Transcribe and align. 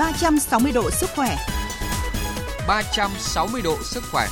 360 0.00 0.72
độ 0.72 0.90
sức 0.90 1.10
khỏe. 1.16 1.36
360 2.68 3.62
độ 3.64 3.76
sức 3.82 4.02
khỏe. 4.12 4.26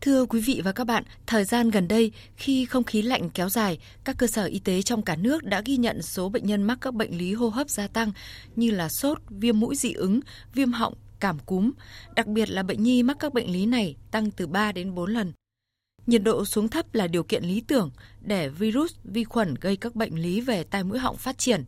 Thưa 0.00 0.26
quý 0.26 0.40
vị 0.40 0.60
và 0.64 0.72
các 0.72 0.84
bạn, 0.84 1.04
thời 1.26 1.44
gian 1.44 1.70
gần 1.70 1.88
đây, 1.88 2.12
khi 2.36 2.64
không 2.64 2.84
khí 2.84 3.02
lạnh 3.02 3.30
kéo 3.30 3.48
dài, 3.48 3.78
các 4.04 4.16
cơ 4.18 4.26
sở 4.26 4.44
y 4.44 4.58
tế 4.58 4.82
trong 4.82 5.02
cả 5.02 5.16
nước 5.16 5.44
đã 5.44 5.62
ghi 5.64 5.76
nhận 5.76 6.02
số 6.02 6.28
bệnh 6.28 6.46
nhân 6.46 6.62
mắc 6.62 6.78
các 6.80 6.94
bệnh 6.94 7.18
lý 7.18 7.34
hô 7.34 7.48
hấp 7.48 7.70
gia 7.70 7.86
tăng 7.86 8.12
như 8.56 8.70
là 8.70 8.88
sốt, 8.88 9.18
viêm 9.28 9.60
mũi 9.60 9.76
dị 9.76 9.92
ứng, 9.92 10.20
viêm 10.54 10.72
họng, 10.72 10.94
cảm 11.20 11.38
cúm. 11.38 11.70
Đặc 12.14 12.26
biệt 12.26 12.50
là 12.50 12.62
bệnh 12.62 12.82
nhi 12.82 13.02
mắc 13.02 13.16
các 13.20 13.34
bệnh 13.34 13.52
lý 13.52 13.66
này 13.66 13.96
tăng 14.10 14.30
từ 14.30 14.46
3 14.46 14.72
đến 14.72 14.94
4 14.94 15.10
lần. 15.10 15.32
Nhiệt 16.10 16.22
độ 16.22 16.44
xuống 16.44 16.68
thấp 16.68 16.94
là 16.94 17.06
điều 17.06 17.22
kiện 17.22 17.44
lý 17.44 17.60
tưởng 17.60 17.90
để 18.20 18.48
virus, 18.48 18.94
vi 19.04 19.24
khuẩn 19.24 19.54
gây 19.54 19.76
các 19.76 19.94
bệnh 19.94 20.22
lý 20.22 20.40
về 20.40 20.64
tai 20.64 20.84
mũi 20.84 20.98
họng 20.98 21.16
phát 21.16 21.38
triển. 21.38 21.64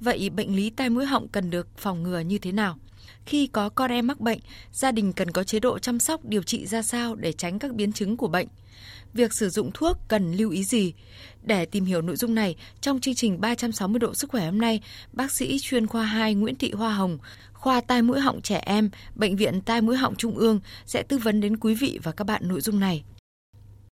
Vậy 0.00 0.30
bệnh 0.30 0.56
lý 0.56 0.70
tai 0.70 0.90
mũi 0.90 1.06
họng 1.06 1.28
cần 1.28 1.50
được 1.50 1.78
phòng 1.78 2.02
ngừa 2.02 2.20
như 2.20 2.38
thế 2.38 2.52
nào? 2.52 2.78
Khi 3.26 3.46
có 3.46 3.68
con 3.68 3.90
em 3.90 4.06
mắc 4.06 4.20
bệnh, 4.20 4.38
gia 4.72 4.92
đình 4.92 5.12
cần 5.12 5.30
có 5.30 5.44
chế 5.44 5.60
độ 5.60 5.78
chăm 5.78 5.98
sóc 5.98 6.24
điều 6.24 6.42
trị 6.42 6.66
ra 6.66 6.82
sao 6.82 7.14
để 7.14 7.32
tránh 7.32 7.58
các 7.58 7.74
biến 7.74 7.92
chứng 7.92 8.16
của 8.16 8.28
bệnh? 8.28 8.48
Việc 9.14 9.32
sử 9.32 9.48
dụng 9.48 9.70
thuốc 9.74 9.96
cần 10.08 10.32
lưu 10.32 10.50
ý 10.50 10.64
gì? 10.64 10.92
Để 11.42 11.64
tìm 11.64 11.84
hiểu 11.84 12.02
nội 12.02 12.16
dung 12.16 12.34
này, 12.34 12.56
trong 12.80 13.00
chương 13.00 13.14
trình 13.14 13.40
360 13.40 13.98
độ 13.98 14.14
sức 14.14 14.30
khỏe 14.30 14.44
hôm 14.44 14.58
nay, 14.58 14.80
bác 15.12 15.32
sĩ 15.32 15.58
chuyên 15.60 15.86
khoa 15.86 16.02
2 16.02 16.34
Nguyễn 16.34 16.56
Thị 16.56 16.72
Hoa 16.72 16.94
Hồng, 16.94 17.18
khoa 17.52 17.80
tai 17.80 18.02
mũi 18.02 18.20
họng 18.20 18.42
trẻ 18.42 18.62
em, 18.66 18.90
Bệnh 19.14 19.36
viện 19.36 19.60
Tai 19.60 19.80
mũi 19.80 19.96
họng 19.96 20.16
Trung 20.16 20.36
ương 20.36 20.60
sẽ 20.86 21.02
tư 21.02 21.18
vấn 21.18 21.40
đến 21.40 21.56
quý 21.56 21.74
vị 21.74 21.98
và 22.02 22.12
các 22.12 22.24
bạn 22.24 22.48
nội 22.48 22.60
dung 22.60 22.80
này. 22.80 23.04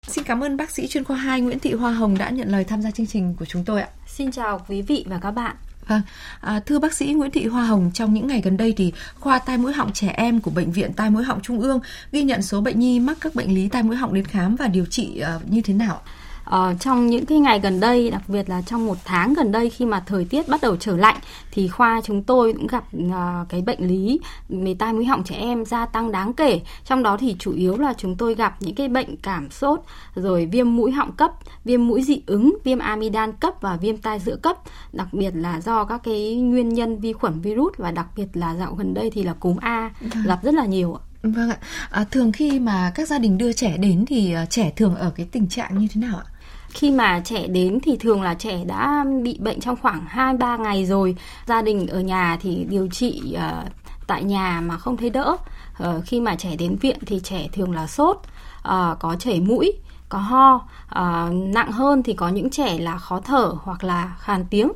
Xin 0.06 0.24
cảm 0.24 0.44
ơn 0.44 0.56
bác 0.56 0.70
sĩ 0.70 0.88
chuyên 0.88 1.04
khoa 1.04 1.16
2 1.16 1.40
Nguyễn 1.40 1.58
Thị 1.58 1.72
Hoa 1.72 1.92
Hồng 1.92 2.18
đã 2.18 2.30
nhận 2.30 2.48
lời 2.48 2.64
tham 2.64 2.82
gia 2.82 2.90
chương 2.90 3.06
trình 3.06 3.34
của 3.38 3.44
chúng 3.44 3.64
tôi 3.64 3.80
ạ. 3.80 3.88
Xin 4.06 4.32
chào 4.32 4.64
quý 4.68 4.82
vị 4.82 5.04
và 5.08 5.18
các 5.22 5.30
bạn. 5.30 5.56
Vâng, 5.86 6.02
à, 6.40 6.60
thưa 6.66 6.78
bác 6.78 6.92
sĩ 6.92 7.06
Nguyễn 7.06 7.30
Thị 7.30 7.46
Hoa 7.46 7.64
Hồng, 7.64 7.90
trong 7.94 8.14
những 8.14 8.26
ngày 8.26 8.40
gần 8.44 8.56
đây 8.56 8.74
thì 8.76 8.92
khoa 9.18 9.38
tai 9.38 9.58
mũi 9.58 9.72
họng 9.72 9.92
trẻ 9.92 10.08
em 10.16 10.40
của 10.40 10.50
bệnh 10.50 10.72
viện 10.72 10.92
tai 10.92 11.10
mũi 11.10 11.24
họng 11.24 11.42
Trung 11.42 11.60
ương 11.60 11.80
ghi 12.12 12.22
nhận 12.22 12.42
số 12.42 12.60
bệnh 12.60 12.80
nhi 12.80 13.00
mắc 13.00 13.18
các 13.20 13.34
bệnh 13.34 13.54
lý 13.54 13.68
tai 13.68 13.82
mũi 13.82 13.96
họng 13.96 14.14
đến 14.14 14.24
khám 14.24 14.56
và 14.56 14.68
điều 14.68 14.86
trị 14.86 15.22
uh, 15.36 15.50
như 15.50 15.60
thế 15.60 15.74
nào? 15.74 16.02
Ờ, 16.44 16.74
trong 16.80 17.06
những 17.06 17.26
cái 17.26 17.38
ngày 17.38 17.60
gần 17.60 17.80
đây, 17.80 18.10
đặc 18.10 18.22
biệt 18.28 18.48
là 18.48 18.62
trong 18.62 18.86
một 18.86 18.96
tháng 19.04 19.34
gần 19.34 19.52
đây 19.52 19.70
khi 19.70 19.84
mà 19.84 20.00
thời 20.06 20.24
tiết 20.24 20.48
bắt 20.48 20.60
đầu 20.62 20.76
trở 20.76 20.96
lạnh 20.96 21.16
thì 21.50 21.68
khoa 21.68 22.00
chúng 22.04 22.22
tôi 22.22 22.52
cũng 22.52 22.66
gặp 22.66 22.84
uh, 23.06 23.48
cái 23.48 23.62
bệnh 23.62 23.88
lý 23.88 24.20
về 24.48 24.74
tai 24.78 24.92
mũi 24.92 25.04
họng 25.04 25.24
trẻ 25.24 25.34
em 25.36 25.64
gia 25.64 25.86
tăng 25.86 26.12
đáng 26.12 26.32
kể. 26.32 26.60
Trong 26.84 27.02
đó 27.02 27.16
thì 27.16 27.36
chủ 27.38 27.52
yếu 27.52 27.76
là 27.76 27.94
chúng 27.98 28.16
tôi 28.16 28.34
gặp 28.34 28.56
những 28.60 28.74
cái 28.74 28.88
bệnh 28.88 29.16
cảm 29.16 29.50
sốt, 29.50 29.80
rồi 30.14 30.46
viêm 30.46 30.76
mũi 30.76 30.92
họng 30.92 31.12
cấp, 31.12 31.32
viêm 31.64 31.86
mũi 31.86 32.02
dị 32.02 32.22
ứng, 32.26 32.58
viêm 32.64 32.78
amidan 32.78 33.32
cấp 33.32 33.54
và 33.60 33.76
viêm 33.76 33.96
tai 33.96 34.18
giữa 34.18 34.36
cấp. 34.36 34.56
Đặc 34.92 35.08
biệt 35.12 35.30
là 35.34 35.60
do 35.60 35.84
các 35.84 36.00
cái 36.04 36.36
nguyên 36.36 36.68
nhân 36.68 37.00
vi 37.00 37.12
khuẩn 37.12 37.40
virus 37.40 37.72
và 37.76 37.90
đặc 37.90 38.06
biệt 38.16 38.26
là 38.34 38.56
dạo 38.56 38.74
gần 38.74 38.94
đây 38.94 39.10
thì 39.10 39.22
là 39.22 39.34
cúm 39.34 39.56
A 39.60 39.90
vâng. 40.00 40.24
gặp 40.26 40.38
rất 40.42 40.54
là 40.54 40.66
nhiều 40.66 40.94
ạ. 40.94 41.09
Vâng 41.22 41.50
ạ. 41.50 41.58
À, 41.90 42.04
thường 42.10 42.32
khi 42.32 42.60
mà 42.60 42.92
các 42.94 43.08
gia 43.08 43.18
đình 43.18 43.38
đưa 43.38 43.52
trẻ 43.52 43.76
đến 43.76 44.04
thì 44.08 44.32
à, 44.32 44.46
trẻ 44.46 44.72
thường 44.76 44.94
ở 44.94 45.10
cái 45.16 45.26
tình 45.32 45.48
trạng 45.48 45.78
như 45.78 45.88
thế 45.94 46.00
nào 46.00 46.16
ạ? 46.16 46.24
khi 46.70 46.90
mà 46.90 47.20
trẻ 47.24 47.46
đến 47.46 47.78
thì 47.82 47.96
thường 47.96 48.22
là 48.22 48.34
trẻ 48.34 48.64
đã 48.64 49.04
bị 49.22 49.38
bệnh 49.40 49.60
trong 49.60 49.76
khoảng 49.76 50.06
2-3 50.12 50.62
ngày 50.62 50.86
rồi 50.86 51.16
gia 51.46 51.62
đình 51.62 51.86
ở 51.86 52.00
nhà 52.00 52.38
thì 52.40 52.66
điều 52.68 52.88
trị 52.88 53.22
uh, 53.34 53.72
tại 54.06 54.24
nhà 54.24 54.60
mà 54.60 54.76
không 54.76 54.96
thấy 54.96 55.10
đỡ 55.10 55.36
uh, 55.82 56.04
khi 56.04 56.20
mà 56.20 56.34
trẻ 56.34 56.56
đến 56.56 56.76
viện 56.76 56.98
thì 57.06 57.20
trẻ 57.24 57.48
thường 57.52 57.72
là 57.74 57.86
sốt 57.86 58.16
uh, 58.58 58.98
có 59.00 59.16
chảy 59.18 59.40
mũi 59.40 59.72
có 60.08 60.18
ho 60.18 60.54
uh, 60.54 61.34
nặng 61.54 61.72
hơn 61.72 62.02
thì 62.02 62.12
có 62.12 62.28
những 62.28 62.50
trẻ 62.50 62.78
là 62.78 62.98
khó 62.98 63.20
thở 63.20 63.52
hoặc 63.62 63.84
là 63.84 64.16
khàn 64.20 64.44
tiếng 64.50 64.72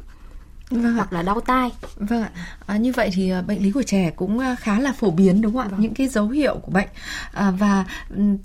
vâng 0.70 0.94
hoặc 0.94 1.12
là 1.12 1.22
đau 1.22 1.40
tai. 1.40 1.70
Vâng 1.96 2.22
ạ. 2.22 2.30
À, 2.66 2.76
như 2.76 2.92
vậy 2.92 3.10
thì 3.14 3.30
à, 3.30 3.42
bệnh 3.42 3.62
lý 3.62 3.70
của 3.70 3.82
trẻ 3.82 4.10
cũng 4.16 4.38
à, 4.38 4.54
khá 4.54 4.80
là 4.80 4.92
phổ 4.92 5.10
biến 5.10 5.40
đúng 5.40 5.52
không 5.52 5.62
ạ? 5.62 5.68
Vâng. 5.70 5.80
Những 5.80 5.94
cái 5.94 6.08
dấu 6.08 6.28
hiệu 6.28 6.54
của 6.62 6.72
bệnh. 6.72 6.88
À, 7.32 7.50
và 7.50 7.84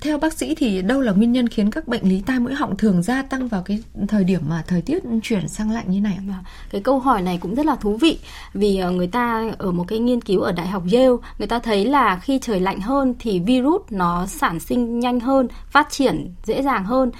theo 0.02 0.18
bác 0.18 0.34
sĩ 0.34 0.56
thì 0.56 0.82
đâu 0.82 1.02
là 1.02 1.12
nguyên 1.12 1.32
nhân 1.32 1.50
khiến 1.50 1.72
các 1.72 1.88
bệnh 1.88 2.10
lý 2.10 2.22
tai 2.26 2.40
mũi 2.40 2.54
họng 2.54 2.78
thường 2.78 3.04
gia 3.04 3.22
tăng 3.22 3.48
vào 3.48 3.62
cái 3.62 3.84
thời 4.08 4.24
điểm 4.24 4.42
mà 4.50 4.64
thời 4.68 4.82
tiết 4.82 5.04
chuyển 5.24 5.48
sang 5.48 5.72
lạnh 5.72 5.92
như 5.92 6.02
này 6.02 6.16
ạ? 6.18 6.24
Vâng. 6.28 6.44
Cái 6.70 6.82
câu 6.82 7.00
hỏi 7.00 7.22
này 7.22 7.38
cũng 7.42 7.56
rất 7.56 7.66
là 7.66 7.76
thú 7.76 7.98
vị 7.98 8.20
vì 8.54 8.78
à, 8.78 8.90
người 8.90 9.08
ta 9.08 9.52
ở 9.58 9.72
một 9.72 9.86
cái 9.88 10.00
nghiên 10.00 10.22
cứu 10.22 10.42
ở 10.42 10.52
đại 10.52 10.68
học 10.68 10.84
Yale 10.92 11.08
người 11.38 11.48
ta 11.48 11.60
thấy 11.60 11.86
là 11.86 12.20
khi 12.20 12.40
trời 12.42 12.60
lạnh 12.60 12.82
hơn 12.82 13.16
thì 13.20 13.40
virus 13.40 13.82
nó 13.90 14.26
sản 14.26 14.60
sinh 14.60 15.00
nhanh 15.00 15.20
hơn, 15.20 15.48
phát 15.70 15.88
triển 15.92 16.34
dễ 16.44 16.62
dàng 16.62 16.86
hơn 16.86 17.12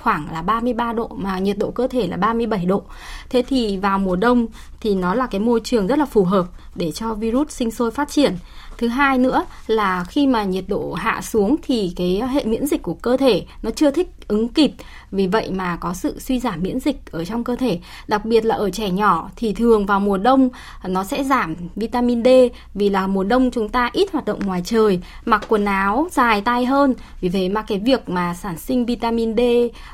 khoảng 0.00 0.32
là 0.32 0.42
33 0.42 0.92
độ, 0.92 1.10
mà 1.16 1.38
nhiệt 1.38 1.58
độ 1.58 1.70
cơ 1.70 1.86
thể 1.86 2.06
là 2.06 2.16
37 2.16 2.66
độ. 2.66 2.82
Thế 3.30 3.44
thì 3.48 3.76
vào 3.76 3.98
mùa 3.98 4.16
đông 4.16 4.46
thì 4.80 4.94
nó 4.94 5.14
là 5.14 5.26
cái 5.26 5.40
môi 5.40 5.60
trường 5.64 5.86
rất 5.86 5.98
là 5.98 6.04
phù 6.06 6.24
hợp 6.24 6.46
để 6.74 6.92
cho 6.92 7.14
virus 7.14 7.50
sinh 7.50 7.70
sôi 7.70 7.90
phát 7.90 8.08
triển. 8.08 8.36
Thứ 8.78 8.88
hai 8.88 9.18
nữa 9.18 9.44
là 9.66 10.04
khi 10.04 10.26
mà 10.26 10.44
nhiệt 10.44 10.64
độ 10.68 10.92
hạ 10.92 11.20
xuống 11.22 11.56
thì 11.62 11.92
cái 11.96 12.22
hệ 12.30 12.44
miễn 12.44 12.66
dịch 12.66 12.82
của 12.82 12.94
cơ 12.94 13.16
thể 13.16 13.44
nó 13.62 13.70
chưa 13.70 13.90
thích 13.90 14.08
ứng 14.28 14.48
kịp. 14.48 14.72
Vì 15.10 15.26
vậy 15.26 15.50
mà 15.50 15.76
có 15.76 15.94
sự 15.94 16.18
suy 16.18 16.40
giảm 16.40 16.62
miễn 16.62 16.80
dịch 16.80 17.12
ở 17.12 17.24
trong 17.24 17.44
cơ 17.44 17.56
thể. 17.56 17.78
Đặc 18.08 18.24
biệt 18.24 18.44
là 18.44 18.54
ở 18.54 18.70
trẻ 18.70 18.90
nhỏ 18.90 19.30
thì 19.36 19.52
thường 19.52 19.86
vào 19.86 20.00
mùa 20.00 20.18
đông 20.18 20.48
nó 20.84 21.04
sẽ 21.04 21.24
giảm 21.24 21.54
vitamin 21.76 22.24
D. 22.24 22.28
Vì 22.74 22.88
là 22.88 23.06
mùa 23.06 23.24
đông 23.24 23.50
chúng 23.50 23.68
ta 23.68 23.90
ít 23.92 24.12
hoạt 24.12 24.24
động 24.24 24.40
ngoài 24.44 24.62
trời 24.64 25.00
mặc 25.24 25.44
quần 25.48 25.64
áo 25.64 26.08
dài 26.12 26.40
tay 26.40 26.64
hơn. 26.64 26.94
Vì 27.20 27.28
thế 27.28 27.48
mà 27.48 27.62
cái 27.62 27.78
việc 27.78 28.08
mà 28.08 28.34
sản 28.34 28.58
sinh 28.58 28.86
vitamin 28.86 29.36
D 29.36 29.40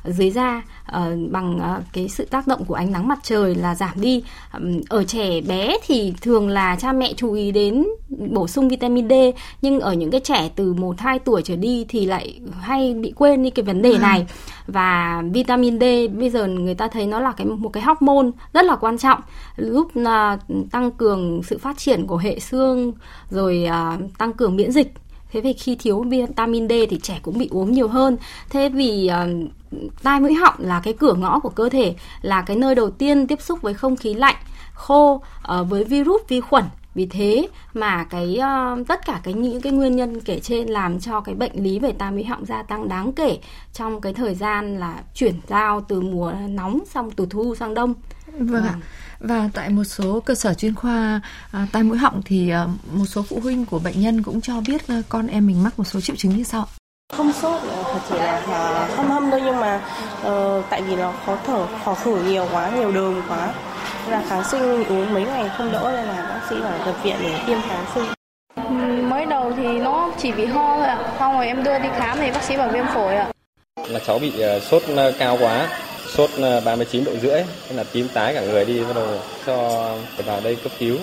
dưới 0.05 0.31
da 0.31 0.63
uh, 0.89 1.31
bằng 1.31 1.57
uh, 1.57 1.85
cái 1.93 2.09
sự 2.09 2.25
tác 2.25 2.47
động 2.47 2.65
của 2.65 2.75
ánh 2.75 2.93
nắng 2.93 3.09
mặt 3.09 3.19
trời 3.23 3.55
là 3.55 3.75
giảm 3.75 4.01
đi. 4.01 4.25
Um, 4.55 4.81
ở 4.89 5.05
trẻ 5.05 5.41
bé 5.41 5.77
thì 5.87 6.15
thường 6.21 6.49
là 6.49 6.77
cha 6.77 6.93
mẹ 6.93 7.13
chú 7.17 7.33
ý 7.33 7.51
đến 7.51 7.85
bổ 8.09 8.49
sung 8.49 8.69
vitamin 8.73 9.09
D 9.09 9.13
nhưng 9.63 9.81
ở 9.81 9.93
những 9.93 10.11
cái 10.11 10.21
trẻ 10.21 10.51
từ 10.57 10.73
một 10.73 11.01
hai 11.01 11.19
tuổi 11.19 11.43
trở 11.43 11.57
đi 11.57 11.85
thì 11.89 12.07
lại 12.07 12.41
hay 12.61 12.95
bị 12.95 13.13
quên 13.17 13.43
đi 13.43 13.51
cái 13.51 13.65
vấn 13.65 13.83
đề 13.83 13.99
này. 13.99 14.27
Và 14.67 15.23
vitamin 15.33 15.81
D 15.81 15.85
bây 16.19 16.31
giờ 16.31 16.47
người 16.47 16.75
ta 16.75 16.89
thấy 16.89 17.07
nó 17.07 17.21
là 17.21 17.33
cái 17.33 17.47
một 17.47 17.69
cái 17.73 17.83
hormone 17.83 18.31
rất 18.53 18.65
là 18.65 18.77
quan 18.77 18.99
trọng 18.99 19.21
giúp 19.57 19.89
uh, 19.99 20.69
tăng 20.71 20.91
cường 20.91 21.43
sự 21.43 21.59
phát 21.59 21.79
triển 21.79 22.07
của 22.07 22.17
hệ 22.17 22.39
xương 22.39 22.93
rồi 23.31 23.69
uh, 23.69 24.19
tăng 24.19 24.33
cường 24.33 24.57
miễn 24.57 24.73
dịch. 24.73 24.93
Thế 25.33 25.41
vì 25.41 25.53
khi 25.53 25.77
thiếu 25.77 26.05
vitamin 26.09 26.69
D 26.69 26.73
thì 26.91 26.99
trẻ 27.03 27.19
cũng 27.23 27.39
bị 27.39 27.49
ốm 27.51 27.73
nhiều 27.73 27.89
hơn. 27.89 28.17
Thế 28.51 28.69
vì 28.69 29.11
uh, 29.11 29.83
tai 30.03 30.21
mũi 30.21 30.35
họng 30.35 30.55
là 30.59 30.81
cái 30.85 30.95
cửa 30.95 31.15
ngõ 31.15 31.39
của 31.41 31.49
cơ 31.49 31.69
thể 31.69 31.95
là 32.23 32.43
cái 32.43 32.57
nơi 32.57 32.75
đầu 32.75 32.91
tiên 32.91 33.27
tiếp 33.27 33.43
xúc 33.43 33.63
với 33.63 33.75
không 33.75 33.97
khí 33.97 34.15
lạnh 34.15 34.37
khô 34.75 35.15
uh, 35.15 35.69
với 35.69 35.85
virus 35.85 36.23
vi 36.29 36.41
khuẩn 36.41 36.65
vì 36.95 37.07
thế 37.07 37.49
mà 37.75 38.05
cái 38.05 38.39
uh, 38.39 38.89
tất 38.89 39.07
cả 39.07 39.21
cái 39.23 39.35
những 39.35 39.61
cái 39.61 39.73
nguyên 39.73 39.97
nhân 39.97 40.21
kể 40.21 40.41
trên 40.41 40.69
làm 40.69 41.01
cho 41.01 41.21
cái 41.21 41.35
bệnh 41.35 41.63
lý 41.63 41.79
về 41.79 41.93
tai 41.93 42.11
mũi 42.11 42.25
họng 42.25 42.47
gia 42.47 42.63
tăng 42.63 42.89
đáng 42.89 43.13
kể 43.13 43.39
trong 43.73 44.01
cái 44.01 44.15
thời 44.15 44.35
gian 44.35 44.79
là 44.79 45.03
chuyển 45.15 45.41
giao 45.49 45.81
từ 45.81 46.01
mùa 46.01 46.33
nóng 46.49 46.79
xong 46.91 47.11
từ 47.11 47.27
thu 47.31 47.55
sang 47.55 47.75
đông. 47.75 47.95
Vâng 48.39 48.65
ạ. 48.65 48.75
Và 49.21 49.51
tại 49.55 49.69
một 49.69 49.85
số 49.85 50.21
cơ 50.21 50.35
sở 50.35 50.55
chuyên 50.55 50.75
khoa 50.75 51.21
à, 51.53 51.67
tai 51.73 51.83
mũi 51.83 51.99
họng 51.99 52.23
thì 52.25 52.51
à, 52.51 52.67
một 52.93 53.07
số 53.07 53.23
phụ 53.23 53.41
huynh 53.43 53.67
của 53.67 53.79
bệnh 53.79 54.01
nhân 54.01 54.23
cũng 54.23 54.41
cho 54.41 54.61
biết 54.69 54.89
à, 54.89 55.03
con 55.09 55.27
em 55.27 55.47
mình 55.47 55.63
mắc 55.63 55.79
một 55.79 55.85
số 55.85 56.01
triệu 56.01 56.17
chứng 56.17 56.37
như 56.37 56.45
sau. 56.45 56.67
Không 57.13 57.33
sốt, 57.33 57.63
thật 57.63 58.01
chỉ 58.09 58.15
là 58.15 58.89
hâm 58.97 59.11
hâm 59.11 59.31
thôi 59.31 59.41
nhưng 59.45 59.61
mà 59.61 59.81
uh, 60.27 60.65
tại 60.71 60.83
vì 60.83 60.97
nó 60.97 61.13
khó 61.27 61.37
thở, 61.47 61.67
khó 61.85 61.97
thở 62.05 62.23
nhiều 62.23 62.49
quá, 62.53 62.71
nhiều 62.77 62.93
đờm 62.93 63.23
quá 63.29 63.55
là 64.09 64.23
kháng 64.29 64.45
sinh 64.45 64.85
uống 64.85 65.15
mấy 65.15 65.25
ngày 65.25 65.51
không 65.59 65.73
đỡ 65.73 65.93
nên 65.97 66.09
là 66.09 66.27
bác 66.29 66.41
sĩ 66.51 66.57
phải 66.63 66.79
nhập 66.87 66.95
viện 67.03 67.17
để 67.23 67.35
tiêm 67.47 67.59
kháng 67.69 67.85
sinh. 67.95 68.05
Mới 69.09 69.27
đầu 69.27 69.53
thì 69.57 69.79
nó 69.79 70.11
chỉ 70.19 70.33
bị 70.33 70.47
ho 70.47 70.77
thôi 70.77 70.87
ạ. 70.87 70.97
À. 70.97 71.17
xong 71.19 71.35
rồi 71.35 71.47
em 71.47 71.63
đưa 71.63 71.79
đi 71.79 71.89
khám 71.97 72.19
thì 72.21 72.31
bác 72.31 72.43
sĩ 72.43 72.57
bảo 72.57 72.69
viêm 72.69 72.85
phổi 72.95 73.17
ạ. 73.17 73.27
Là 73.89 74.01
cháu 74.07 74.19
bị 74.19 74.41
ờ, 74.41 74.61
sốt 74.61 74.83
ờ, 74.97 75.13
cao 75.19 75.39
quá 75.41 75.69
sốt 76.09 76.31
39 76.65 77.05
ờ, 77.05 77.13
độ 77.13 77.19
rưỡi 77.23 77.43
nên 77.69 77.77
là 77.77 77.85
tím 77.93 78.09
tái 78.15 78.35
cả 78.35 78.41
người 78.41 78.65
đi 78.65 78.81
bắt 78.81 78.93
đầu 78.95 79.09
cho 79.47 79.57
vào 80.27 80.41
đây 80.41 80.57
cấp 80.57 80.73
cứu 80.79 80.97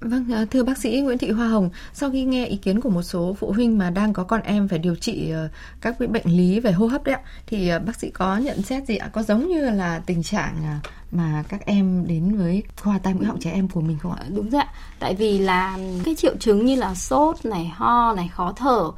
Vâng, 0.00 0.32
à, 0.32 0.44
thưa 0.50 0.62
bác 0.62 0.78
sĩ 0.78 1.00
Nguyễn 1.00 1.18
Thị 1.18 1.30
Hoa 1.30 1.48
Hồng, 1.48 1.70
sau 1.92 2.10
khi 2.10 2.24
nghe 2.24 2.46
ý 2.46 2.56
kiến 2.56 2.80
của 2.80 2.90
một 2.90 3.02
số 3.02 3.36
phụ 3.38 3.52
huynh 3.52 3.78
mà 3.78 3.90
đang 3.90 4.12
có 4.12 4.24
con 4.24 4.40
em 4.42 4.68
phải 4.68 4.78
điều 4.78 4.94
trị 4.94 5.30
ờ, 5.30 5.48
các 5.80 6.00
bệnh 6.00 6.26
lý 6.36 6.60
về 6.60 6.72
hô 6.72 6.86
hấp 6.86 7.04
đấy 7.04 7.14
ạ, 7.14 7.20
thì 7.46 7.68
ờ, 7.68 7.78
bác 7.78 7.96
sĩ 7.96 8.10
có 8.10 8.36
nhận 8.36 8.62
xét 8.62 8.86
gì 8.86 8.96
ạ? 8.96 9.10
Có 9.12 9.22
giống 9.22 9.48
như 9.48 9.70
là 9.70 10.02
tình 10.06 10.22
trạng 10.22 10.54
à, 10.64 10.80
mà 11.12 11.44
các 11.48 11.66
em 11.66 12.04
đến 12.06 12.36
với 12.36 12.62
khoa 12.82 12.98
tai 12.98 13.14
mũi 13.14 13.24
họng 13.24 13.40
trẻ 13.40 13.50
em 13.50 13.68
của 13.68 13.80
mình 13.80 13.98
không 14.02 14.12
ạ? 14.12 14.24
Đúng 14.34 14.50
rồi 14.50 14.60
ạ. 14.60 14.68
Tại 14.98 15.14
vì 15.14 15.38
là 15.38 15.78
cái 16.04 16.14
triệu 16.14 16.36
chứng 16.40 16.66
như 16.66 16.76
là 16.76 16.94
sốt 16.94 17.44
này, 17.44 17.72
ho 17.74 18.14
này, 18.14 18.28
khó 18.32 18.52
thở, 18.56 18.90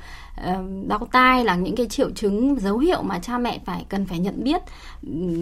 đau 0.86 1.08
tai 1.12 1.44
là 1.44 1.56
những 1.56 1.76
cái 1.76 1.86
triệu 1.86 2.10
chứng, 2.10 2.60
dấu 2.60 2.78
hiệu 2.78 3.02
mà 3.02 3.18
cha 3.18 3.38
mẹ 3.38 3.58
phải, 3.64 3.84
cần 3.88 4.06
phải 4.06 4.18
nhận 4.18 4.44
biết 4.44 4.62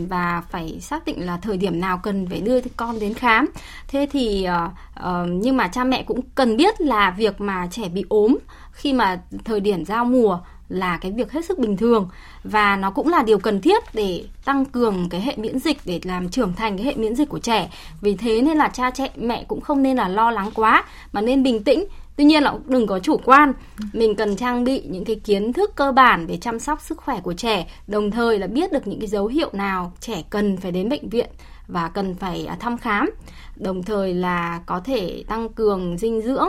và 0.08 0.42
phải 0.50 0.80
xác 0.80 1.04
định 1.04 1.26
là 1.26 1.36
thời 1.36 1.56
điểm 1.56 1.80
nào 1.80 1.98
cần 2.02 2.26
phải 2.30 2.40
đưa 2.40 2.60
con 2.76 3.00
đến 3.00 3.14
khám. 3.14 3.46
Thế 3.88 4.08
thì 4.12 4.44
ờ, 4.44 4.70
ờ, 4.94 5.26
nhưng 5.30 5.56
mà 5.56 5.68
cha 5.68 5.84
mẹ 5.84 6.02
cũng 6.02 6.20
cần 6.34 6.56
biết 6.56 6.80
là 6.80 7.10
việc 7.10 7.40
mà 7.40 7.68
trẻ 7.70 7.88
bị 7.88 8.04
ốm 8.08 8.36
khi 8.72 8.92
mà 8.92 9.20
thời 9.44 9.60
điểm 9.60 9.84
giao 9.84 10.04
mùa 10.04 10.38
là 10.68 10.96
cái 10.96 11.12
việc 11.12 11.32
hết 11.32 11.44
sức 11.44 11.58
bình 11.58 11.76
thường 11.76 12.08
và 12.44 12.76
nó 12.76 12.90
cũng 12.90 13.08
là 13.08 13.22
điều 13.22 13.38
cần 13.38 13.60
thiết 13.60 13.82
để 13.92 14.24
tăng 14.44 14.64
cường 14.64 15.08
cái 15.08 15.20
hệ 15.20 15.34
miễn 15.36 15.58
dịch, 15.58 15.78
để 15.84 16.00
làm 16.04 16.28
trưởng 16.28 16.52
thành 16.52 16.76
cái 16.76 16.86
hệ 16.86 16.94
miễn 16.94 17.14
dịch 17.14 17.28
của 17.28 17.38
trẻ. 17.38 17.70
Vì 18.00 18.16
thế 18.16 18.42
nên 18.42 18.56
là 18.56 18.68
cha, 18.68 18.90
trẻ, 18.90 19.08
mẹ 19.16 19.44
cũng 19.48 19.60
không 19.60 19.82
nên 19.82 19.96
là 19.96 20.08
lo 20.08 20.30
lắng 20.30 20.50
quá, 20.54 20.84
mà 21.12 21.20
nên 21.20 21.42
bình 21.42 21.64
tĩnh 21.64 21.84
Tuy 22.16 22.24
nhiên 22.24 22.42
là 22.42 22.54
đừng 22.66 22.86
có 22.86 22.98
chủ 22.98 23.16
quan, 23.24 23.52
mình 23.92 24.14
cần 24.14 24.36
trang 24.36 24.64
bị 24.64 24.82
những 24.86 25.04
cái 25.04 25.16
kiến 25.16 25.52
thức 25.52 25.72
cơ 25.74 25.92
bản 25.92 26.26
về 26.26 26.36
chăm 26.36 26.58
sóc 26.58 26.82
sức 26.82 26.98
khỏe 26.98 27.20
của 27.20 27.34
trẻ, 27.34 27.66
đồng 27.86 28.10
thời 28.10 28.38
là 28.38 28.46
biết 28.46 28.72
được 28.72 28.86
những 28.86 29.00
cái 29.00 29.08
dấu 29.08 29.26
hiệu 29.26 29.50
nào 29.52 29.92
trẻ 30.00 30.22
cần 30.30 30.56
phải 30.56 30.72
đến 30.72 30.88
bệnh 30.88 31.08
viện 31.08 31.28
và 31.68 31.88
cần 31.88 32.14
phải 32.14 32.46
à, 32.46 32.56
thăm 32.60 32.78
khám. 32.78 33.10
Đồng 33.56 33.82
thời 33.82 34.14
là 34.14 34.60
có 34.66 34.80
thể 34.80 35.24
tăng 35.28 35.48
cường 35.48 35.98
dinh 35.98 36.22
dưỡng 36.22 36.48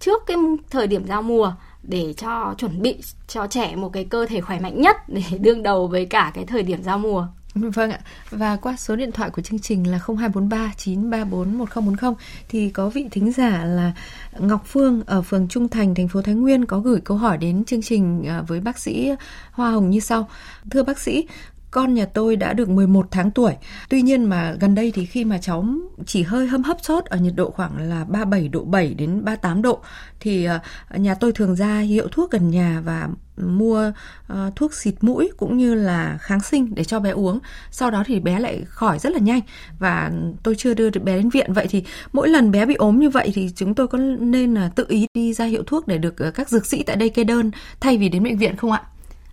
trước 0.00 0.22
cái 0.26 0.36
thời 0.70 0.86
điểm 0.86 1.06
giao 1.06 1.22
mùa 1.22 1.52
để 1.82 2.12
cho 2.16 2.54
chuẩn 2.58 2.82
bị 2.82 2.96
cho 3.28 3.46
trẻ 3.46 3.76
một 3.76 3.92
cái 3.92 4.04
cơ 4.04 4.26
thể 4.26 4.40
khỏe 4.40 4.60
mạnh 4.60 4.80
nhất 4.80 4.96
để 5.08 5.22
đương 5.40 5.62
đầu 5.62 5.86
với 5.86 6.06
cả 6.06 6.32
cái 6.34 6.46
thời 6.46 6.62
điểm 6.62 6.82
giao 6.82 6.98
mùa. 6.98 7.26
Vâng 7.60 7.90
ạ. 7.90 8.00
Và 8.30 8.56
qua 8.56 8.76
số 8.76 8.96
điện 8.96 9.12
thoại 9.12 9.30
của 9.30 9.42
chương 9.42 9.58
trình 9.58 9.90
là 9.90 9.98
0243 9.98 10.72
934 10.76 11.58
1040 11.58 12.14
thì 12.48 12.70
có 12.70 12.88
vị 12.88 13.08
thính 13.10 13.32
giả 13.32 13.64
là 13.64 13.92
Ngọc 14.38 14.62
Phương 14.66 15.02
ở 15.06 15.22
phường 15.22 15.48
Trung 15.48 15.68
Thành, 15.68 15.94
thành 15.94 16.08
phố 16.08 16.22
Thái 16.22 16.34
Nguyên 16.34 16.64
có 16.64 16.78
gửi 16.78 17.00
câu 17.00 17.16
hỏi 17.16 17.38
đến 17.38 17.64
chương 17.64 17.82
trình 17.82 18.26
à, 18.26 18.42
với 18.42 18.60
bác 18.60 18.78
sĩ 18.78 19.10
Hoa 19.52 19.70
Hồng 19.70 19.90
như 19.90 20.00
sau. 20.00 20.28
Thưa 20.70 20.82
bác 20.82 20.98
sĩ, 20.98 21.26
con 21.70 21.94
nhà 21.94 22.04
tôi 22.04 22.36
đã 22.36 22.52
được 22.52 22.68
11 22.68 23.06
tháng 23.10 23.30
tuổi. 23.30 23.52
Tuy 23.88 24.02
nhiên 24.02 24.24
mà 24.24 24.54
gần 24.60 24.74
đây 24.74 24.92
thì 24.94 25.06
khi 25.06 25.24
mà 25.24 25.38
cháu 25.38 25.66
chỉ 26.06 26.22
hơi 26.22 26.46
hâm 26.46 26.62
hấp 26.62 26.76
sốt 26.82 27.04
ở 27.04 27.16
nhiệt 27.16 27.34
độ 27.36 27.50
khoảng 27.50 27.88
là 27.88 28.04
37 28.04 28.48
độ 28.48 28.64
7 28.64 28.94
đến 28.94 29.24
38 29.24 29.62
độ 29.62 29.80
thì 30.20 30.44
ờ, 30.44 30.60
nhà 30.96 31.14
tôi 31.14 31.32
thường 31.32 31.56
ra 31.56 31.80
hiệu 31.80 32.08
thuốc 32.08 32.30
gần 32.30 32.50
nhà 32.50 32.82
và 32.84 33.08
mua 33.46 33.92
uh, 34.32 34.56
thuốc 34.56 34.74
xịt 34.74 34.94
mũi 35.00 35.30
cũng 35.36 35.56
như 35.56 35.74
là 35.74 36.18
kháng 36.20 36.40
sinh 36.40 36.74
để 36.74 36.84
cho 36.84 37.00
bé 37.00 37.10
uống. 37.10 37.38
Sau 37.70 37.90
đó 37.90 38.02
thì 38.06 38.20
bé 38.20 38.40
lại 38.40 38.62
khỏi 38.66 38.98
rất 38.98 39.12
là 39.12 39.18
nhanh 39.18 39.40
và 39.78 40.12
tôi 40.42 40.54
chưa 40.54 40.74
đưa 40.74 40.90
được 40.90 41.04
bé 41.04 41.16
đến 41.16 41.30
viện. 41.30 41.52
Vậy 41.52 41.66
thì 41.70 41.84
mỗi 42.12 42.28
lần 42.28 42.50
bé 42.50 42.66
bị 42.66 42.74
ốm 42.74 42.98
như 42.98 43.10
vậy 43.10 43.30
thì 43.34 43.50
chúng 43.56 43.74
tôi 43.74 43.88
có 43.88 43.98
nên 44.18 44.54
là 44.54 44.70
tự 44.74 44.86
ý 44.88 45.06
đi 45.14 45.32
ra 45.32 45.44
hiệu 45.44 45.62
thuốc 45.66 45.88
để 45.88 45.98
được 45.98 46.14
các 46.34 46.48
dược 46.48 46.66
sĩ 46.66 46.82
tại 46.82 46.96
đây 46.96 47.08
kê 47.08 47.24
đơn 47.24 47.50
thay 47.80 47.98
vì 47.98 48.08
đến 48.08 48.22
bệnh 48.22 48.38
viện 48.38 48.56
không 48.56 48.72
ạ? 48.72 48.82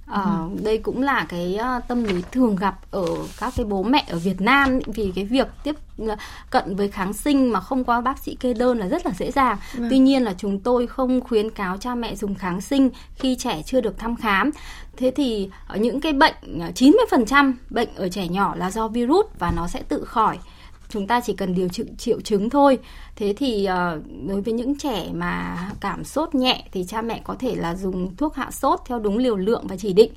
À, 0.05 0.21
ừ. 0.21 0.63
đây 0.63 0.77
cũng 0.77 1.01
là 1.01 1.25
cái 1.29 1.59
uh, 1.77 1.87
tâm 1.87 2.03
lý 2.03 2.21
thường 2.31 2.55
gặp 2.55 2.79
ở 2.91 3.05
các 3.39 3.53
cái 3.57 3.65
bố 3.65 3.83
mẹ 3.83 4.05
ở 4.09 4.19
Việt 4.19 4.41
Nam 4.41 4.79
vì 4.85 5.11
cái 5.15 5.25
việc 5.25 5.47
tiếp 5.63 5.75
uh, 6.03 6.09
cận 6.49 6.75
với 6.75 6.91
kháng 6.91 7.13
sinh 7.13 7.51
mà 7.51 7.59
không 7.59 7.83
qua 7.83 8.01
bác 8.01 8.19
sĩ 8.19 8.35
kê 8.35 8.53
đơn 8.53 8.77
là 8.77 8.87
rất 8.87 9.05
là 9.05 9.11
dễ 9.17 9.31
dàng. 9.31 9.57
Ừ. 9.77 9.87
Tuy 9.89 9.97
nhiên 9.97 10.23
là 10.23 10.33
chúng 10.37 10.59
tôi 10.59 10.87
không 10.87 11.21
khuyến 11.21 11.49
cáo 11.49 11.77
cha 11.77 11.95
mẹ 11.95 12.15
dùng 12.15 12.35
kháng 12.35 12.61
sinh 12.61 12.89
khi 13.15 13.35
trẻ 13.35 13.61
chưa 13.65 13.81
được 13.81 13.97
thăm 13.97 14.15
khám. 14.15 14.51
Thế 14.97 15.11
thì 15.15 15.49
những 15.75 16.01
cái 16.01 16.13
bệnh 16.13 16.35
90% 16.75 17.53
bệnh 17.69 17.95
ở 17.95 18.09
trẻ 18.09 18.27
nhỏ 18.27 18.55
là 18.55 18.71
do 18.71 18.87
virus 18.87 19.25
và 19.39 19.51
nó 19.51 19.67
sẽ 19.67 19.81
tự 19.81 20.05
khỏi 20.05 20.37
chúng 20.95 21.07
ta 21.07 21.21
chỉ 21.21 21.33
cần 21.33 21.55
điều 21.55 21.67
trị 21.67 21.83
triệu 21.97 22.21
chứng 22.21 22.49
thôi. 22.49 22.79
Thế 23.15 23.33
thì 23.37 23.67
uh, 23.67 24.03
đối 24.27 24.41
với 24.41 24.53
những 24.53 24.77
trẻ 24.77 25.09
mà 25.13 25.57
cảm 25.79 26.03
sốt 26.03 26.35
nhẹ 26.35 26.63
thì 26.71 26.85
cha 26.87 27.01
mẹ 27.01 27.21
có 27.23 27.35
thể 27.39 27.55
là 27.55 27.75
dùng 27.75 28.15
thuốc 28.15 28.35
hạ 28.35 28.51
sốt 28.51 28.79
theo 28.85 28.99
đúng 28.99 29.17
liều 29.17 29.35
lượng 29.35 29.67
và 29.67 29.77
chỉ 29.77 29.93
định. 29.93 30.13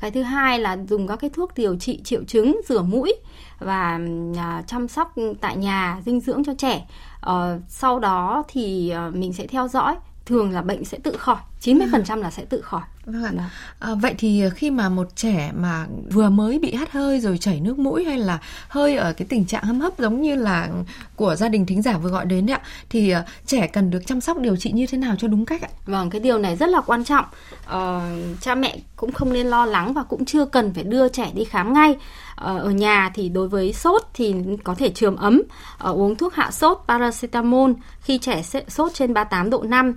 Cái 0.00 0.10
thứ 0.10 0.22
hai 0.22 0.58
là 0.58 0.78
dùng 0.88 1.06
các 1.06 1.16
cái 1.16 1.30
thuốc 1.30 1.54
điều 1.56 1.76
trị 1.76 2.00
triệu 2.04 2.24
chứng 2.24 2.60
rửa 2.68 2.82
mũi 2.82 3.14
và 3.58 4.00
uh, 4.30 4.66
chăm 4.66 4.88
sóc 4.88 5.14
tại 5.40 5.56
nhà 5.56 6.00
dinh 6.06 6.20
dưỡng 6.20 6.44
cho 6.44 6.54
trẻ. 6.58 6.86
Uh, 7.26 7.62
sau 7.68 7.98
đó 7.98 8.42
thì 8.48 8.94
uh, 9.08 9.14
mình 9.14 9.32
sẽ 9.32 9.46
theo 9.46 9.68
dõi 9.68 9.96
thường 10.26 10.50
là 10.50 10.62
bệnh 10.62 10.84
sẽ 10.84 10.98
tự 10.98 11.16
khỏi 11.16 11.40
90% 11.60 12.16
là 12.16 12.30
sẽ 12.30 12.44
tự 12.44 12.60
khỏi. 12.60 12.82
Vâng 13.06 13.36
ạ. 13.36 13.50
À, 13.78 13.94
vậy 13.94 14.14
thì 14.18 14.44
khi 14.54 14.70
mà 14.70 14.88
một 14.88 15.16
trẻ 15.16 15.52
mà 15.56 15.86
vừa 16.10 16.28
mới 16.28 16.58
bị 16.58 16.74
hắt 16.74 16.92
hơi 16.92 17.20
rồi 17.20 17.38
chảy 17.38 17.60
nước 17.60 17.78
mũi 17.78 18.04
hay 18.04 18.18
là 18.18 18.38
hơi 18.68 18.96
ở 18.96 19.12
cái 19.12 19.26
tình 19.28 19.44
trạng 19.44 19.64
hâm 19.64 19.80
hấp 19.80 19.98
giống 19.98 20.22
như 20.22 20.34
là 20.34 20.68
của 21.16 21.36
gia 21.36 21.48
đình 21.48 21.66
thính 21.66 21.82
giả 21.82 21.98
vừa 21.98 22.08
gọi 22.08 22.26
đến 22.26 22.50
ạ, 22.50 22.60
thì 22.90 23.10
ờ, 23.10 23.24
trẻ 23.46 23.66
cần 23.66 23.90
được 23.90 24.06
chăm 24.06 24.20
sóc 24.20 24.38
điều 24.38 24.56
trị 24.56 24.72
như 24.72 24.86
thế 24.86 24.98
nào 24.98 25.14
cho 25.18 25.28
đúng 25.28 25.44
cách 25.44 25.62
ạ? 25.62 25.68
Vâng, 25.86 26.10
cái 26.10 26.20
điều 26.20 26.38
này 26.38 26.56
rất 26.56 26.68
là 26.68 26.80
quan 26.80 27.04
trọng. 27.04 27.24
Ờ, 27.66 28.00
cha 28.40 28.54
mẹ 28.54 28.78
cũng 28.96 29.12
không 29.12 29.32
nên 29.32 29.46
lo 29.46 29.66
lắng 29.66 29.92
và 29.92 30.02
cũng 30.02 30.24
chưa 30.24 30.44
cần 30.44 30.74
phải 30.74 30.84
đưa 30.84 31.08
trẻ 31.08 31.30
đi 31.34 31.44
khám 31.44 31.72
ngay. 31.72 31.96
Ờ, 32.34 32.58
ở 32.58 32.70
nhà 32.70 33.10
thì 33.14 33.28
đối 33.28 33.48
với 33.48 33.72
sốt 33.72 34.02
thì 34.14 34.34
có 34.64 34.74
thể 34.74 34.90
trường 34.94 35.16
ấm, 35.16 35.42
ờ, 35.78 35.92
uống 35.92 36.16
thuốc 36.16 36.34
hạ 36.34 36.50
sốt 36.50 36.78
paracetamol 36.88 37.70
khi 38.00 38.18
trẻ 38.18 38.42
sốt 38.68 38.94
trên 38.94 39.14
38 39.14 39.50
độ 39.50 39.62
5 39.62 39.94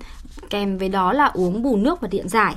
kèm 0.50 0.78
với 0.78 0.90
đó 0.90 1.14
là 1.14 1.26
uống 1.26 1.64
bù 1.64 1.76
nước 1.78 2.02
và 2.02 2.08
điện 2.08 2.30
giải 2.30 2.56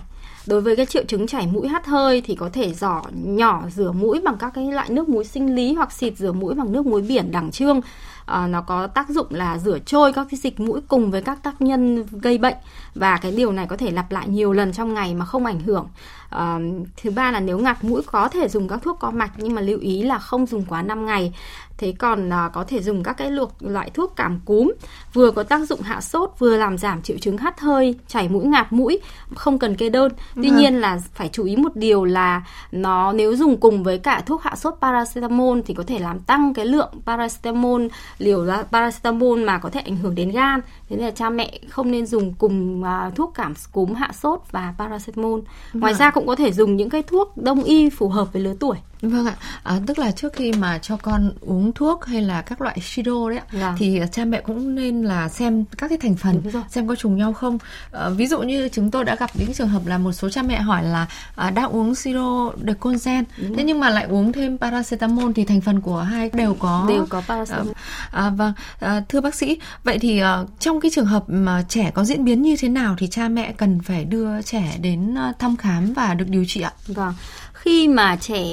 đối 0.49 0.61
với 0.61 0.77
cái 0.77 0.87
triệu 0.87 1.05
chứng 1.05 1.27
chảy 1.27 1.47
mũi 1.47 1.69
hắt 1.69 1.87
hơi 1.87 2.21
thì 2.21 2.35
có 2.35 2.51
thể 2.53 2.75
giỏ 2.75 3.03
nhỏ 3.13 3.63
rửa 3.77 3.93
mũi 3.93 4.21
bằng 4.25 4.37
các 4.39 4.53
cái 4.55 4.73
loại 4.73 4.91
nước 4.91 5.09
muối 5.09 5.25
sinh 5.25 5.55
lý 5.55 5.75
hoặc 5.75 5.93
xịt 5.93 6.17
rửa 6.17 6.33
mũi 6.33 6.55
bằng 6.55 6.73
nước 6.73 6.87
muối 6.87 7.03
biển 7.03 7.31
đẳng 7.31 7.51
trương. 7.51 7.81
À, 8.27 8.47
nó 8.47 8.61
có 8.61 8.87
tác 8.87 9.09
dụng 9.09 9.27
là 9.31 9.59
rửa 9.59 9.79
trôi 9.79 10.13
các 10.13 10.27
cái 10.31 10.41
dịch 10.41 10.61
mũi 10.61 10.81
cùng 10.89 11.11
với 11.11 11.23
các 11.23 11.43
tác 11.43 11.63
nhân 11.63 12.05
gây 12.13 12.39
bệnh. 12.39 12.57
Và 12.95 13.17
cái 13.17 13.33
điều 13.33 13.53
này 13.53 13.67
có 13.67 13.77
thể 13.77 13.91
lặp 13.91 14.13
lại 14.13 14.29
nhiều 14.29 14.53
lần 14.53 14.73
trong 14.73 14.95
ngày 14.95 15.15
mà 15.15 15.25
không 15.25 15.45
ảnh 15.45 15.61
hưởng. 15.61 15.89
À, 16.31 16.59
thứ 17.03 17.11
ba 17.11 17.31
là 17.31 17.41
nếu 17.41 17.59
ngạt 17.59 17.85
mũi 17.85 18.03
có 18.07 18.29
thể 18.29 18.49
dùng 18.49 18.69
các 18.69 18.83
thuốc 18.83 18.99
co 19.01 19.11
mạch 19.11 19.33
nhưng 19.37 19.55
mà 19.55 19.61
lưu 19.61 19.79
ý 19.79 20.03
là 20.03 20.19
không 20.19 20.47
dùng 20.47 20.65
quá 20.69 20.83
5 20.83 21.07
ngày 21.07 21.33
thế 21.79 21.95
còn 21.99 22.33
à, 22.33 22.51
có 22.53 22.65
thể 22.65 22.83
dùng 22.83 23.03
các 23.03 23.13
cái 23.13 23.31
luộc 23.31 23.53
loại 23.61 23.91
thuốc 23.91 24.13
cảm 24.17 24.41
cúm 24.45 24.73
vừa 25.13 25.31
có 25.31 25.43
tác 25.43 25.69
dụng 25.69 25.81
hạ 25.81 26.01
sốt 26.01 26.31
vừa 26.39 26.57
làm 26.57 26.79
giảm 26.79 27.03
triệu 27.03 27.19
chứng 27.19 27.37
hắt 27.37 27.61
hơi 27.61 27.95
chảy 28.09 28.29
mũi 28.29 28.45
ngạt 28.45 28.73
mũi 28.73 29.01
không 29.35 29.59
cần 29.59 29.77
kê 29.77 29.89
đơn 29.89 30.13
tuy 30.35 30.49
vâng. 30.49 30.59
nhiên 30.59 30.81
là 30.81 31.01
phải 31.15 31.29
chú 31.33 31.45
ý 31.45 31.57
một 31.57 31.77
điều 31.77 32.05
là 32.05 32.43
nó 32.73 33.13
nếu 33.13 33.37
dùng 33.37 33.57
cùng 33.57 33.83
với 33.83 33.99
cả 33.99 34.23
thuốc 34.27 34.43
hạ 34.43 34.57
sốt 34.57 34.75
paracetamol 34.81 35.61
thì 35.67 35.75
có 35.75 35.83
thể 35.87 35.99
làm 35.99 36.21
tăng 36.21 36.55
cái 36.55 36.67
lượng 36.67 36.91
paracetamol 37.07 37.87
liều 38.19 38.47
paracetamol 38.73 39.45
mà 39.45 39.59
có 39.59 39.71
thể 39.71 39.81
ảnh 39.81 39.97
hưởng 39.97 40.15
đến 40.15 40.31
gan 40.31 40.61
thế 40.89 40.97
nên 40.97 41.05
là 41.05 41.11
cha 41.11 41.31
mẹ 41.31 41.59
không 41.69 41.91
nên 41.91 42.07
dùng 42.07 42.35
cùng 42.35 42.83
uh, 42.83 43.15
thuốc 43.15 43.33
cảm 43.35 43.55
cúm 43.73 43.95
hạ 43.95 44.11
sốt 44.13 44.41
và 44.51 44.75
paracetamol 44.79 45.41
ngoài 45.73 45.93
vâng. 45.93 45.99
ra 45.99 46.11
cũng 46.11 46.27
có 46.27 46.37
thể 46.37 46.53
dùng 46.53 46.77
những 46.77 46.91
cái 46.91 47.03
thuốc 47.03 47.37
đông 47.37 47.65
y 47.65 47.91
phù 47.91 48.09
hợp 48.09 48.33
với 48.33 48.43
lứa 48.43 48.55
tuổi 48.61 48.77
Vâng 49.03 49.27
ạ, 49.27 49.37
à, 49.63 49.81
tức 49.87 49.99
là 49.99 50.11
trước 50.11 50.33
khi 50.33 50.53
mà 50.53 50.79
cho 50.79 50.97
con 50.97 51.33
uống 51.41 51.73
thuốc 51.73 52.05
hay 52.05 52.23
là 52.23 52.43
các 52.43 52.61
loại 52.61 52.79
siro 52.83 53.29
đấy 53.29 53.39
ạ, 53.39 53.45
vâng. 53.53 53.75
thì 53.79 54.01
cha 54.13 54.25
mẹ 54.25 54.41
cũng 54.41 54.75
nên 54.75 55.03
là 55.03 55.29
xem 55.29 55.65
các 55.79 55.89
cái 55.89 55.99
thành 55.99 56.17
phần, 56.17 56.43
xem 56.71 56.89
có 56.89 56.95
trùng 56.95 57.17
nhau 57.17 57.33
không. 57.33 57.59
À, 57.93 58.09
ví 58.09 58.27
dụ 58.27 58.39
như 58.39 58.69
chúng 58.69 58.91
tôi 58.91 59.05
đã 59.05 59.15
gặp 59.15 59.31
những 59.35 59.53
trường 59.55 59.69
hợp 59.69 59.87
là 59.87 59.99
một 59.99 60.13
số 60.13 60.31
cha 60.31 60.43
mẹ 60.43 60.61
hỏi 60.61 60.85
là 60.85 61.07
à, 61.37 61.51
đang 61.51 61.71
uống 61.71 61.95
siro 61.95 62.51
deconzen, 62.63 63.25
thế 63.57 63.65
nhưng 63.65 63.81
mà 63.81 63.91
lại 63.91 64.05
uống 64.05 64.33
thêm 64.33 64.59
paracetamol 64.59 65.33
thì 65.35 65.45
thành 65.45 65.61
phần 65.61 65.81
của 65.81 66.01
hai 66.01 66.31
đều 66.33 66.55
có 66.55 66.85
đều 66.89 67.07
có 67.09 67.23
paracetamol. 67.29 67.73
À, 68.11 68.23
à, 68.23 68.31
vâng, 68.31 68.53
à, 68.81 69.03
thưa 69.09 69.21
bác 69.21 69.35
sĩ, 69.35 69.59
vậy 69.85 69.99
thì 69.99 70.19
à, 70.19 70.39
trong 70.59 70.81
cái 70.81 70.91
trường 70.95 71.07
hợp 71.07 71.25
mà 71.27 71.65
trẻ 71.69 71.91
có 71.95 72.05
diễn 72.05 72.25
biến 72.25 72.43
như 72.43 72.57
thế 72.59 72.69
nào 72.69 72.95
thì 72.99 73.07
cha 73.07 73.29
mẹ 73.29 73.53
cần 73.53 73.81
phải 73.81 74.05
đưa 74.05 74.43
trẻ 74.43 74.79
đến 74.81 75.17
thăm 75.39 75.57
khám 75.57 75.93
và 75.93 76.15
được 76.15 76.29
điều 76.29 76.45
trị 76.49 76.61
ạ? 76.61 76.73
Vâng, 76.87 77.15
khi 77.53 77.89
mà 77.89 78.17
trẻ 78.17 78.45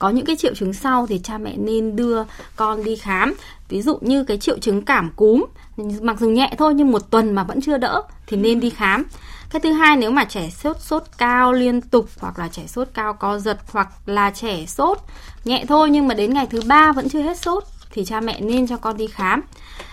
có 0.00 0.08
những 0.08 0.24
cái 0.24 0.36
triệu 0.36 0.54
chứng 0.54 0.72
sau 0.72 1.06
thì 1.06 1.20
cha 1.24 1.38
mẹ 1.38 1.56
nên 1.56 1.96
đưa 1.96 2.24
con 2.56 2.84
đi 2.84 2.96
khám. 2.96 3.34
Ví 3.68 3.82
dụ 3.82 3.98
như 4.00 4.24
cái 4.24 4.38
triệu 4.38 4.58
chứng 4.58 4.82
cảm 4.82 5.10
cúm 5.16 5.44
mặc 6.00 6.16
dù 6.20 6.30
nhẹ 6.30 6.54
thôi 6.58 6.74
nhưng 6.74 6.90
một 6.90 7.10
tuần 7.10 7.32
mà 7.32 7.44
vẫn 7.44 7.60
chưa 7.60 7.78
đỡ 7.78 8.02
thì 8.26 8.36
nên 8.36 8.60
đi 8.60 8.70
khám. 8.70 9.04
Cái 9.50 9.60
thứ 9.60 9.72
hai 9.72 9.96
nếu 9.96 10.10
mà 10.10 10.24
trẻ 10.24 10.50
sốt 10.50 10.80
sốt 10.80 11.02
cao 11.18 11.52
liên 11.52 11.80
tục 11.80 12.08
hoặc 12.20 12.38
là 12.38 12.48
trẻ 12.48 12.66
sốt 12.66 12.88
cao 12.94 13.12
co 13.14 13.38
giật 13.38 13.58
hoặc 13.72 13.88
là 14.06 14.30
trẻ 14.30 14.66
sốt 14.66 14.98
nhẹ 15.44 15.64
thôi 15.68 15.90
nhưng 15.90 16.08
mà 16.08 16.14
đến 16.14 16.34
ngày 16.34 16.46
thứ 16.50 16.60
ba 16.66 16.92
vẫn 16.92 17.08
chưa 17.08 17.22
hết 17.22 17.38
sốt 17.38 17.64
thì 17.92 18.04
cha 18.04 18.20
mẹ 18.20 18.40
nên 18.40 18.66
cho 18.66 18.76
con 18.76 18.96
đi 18.96 19.06
khám. 19.06 19.40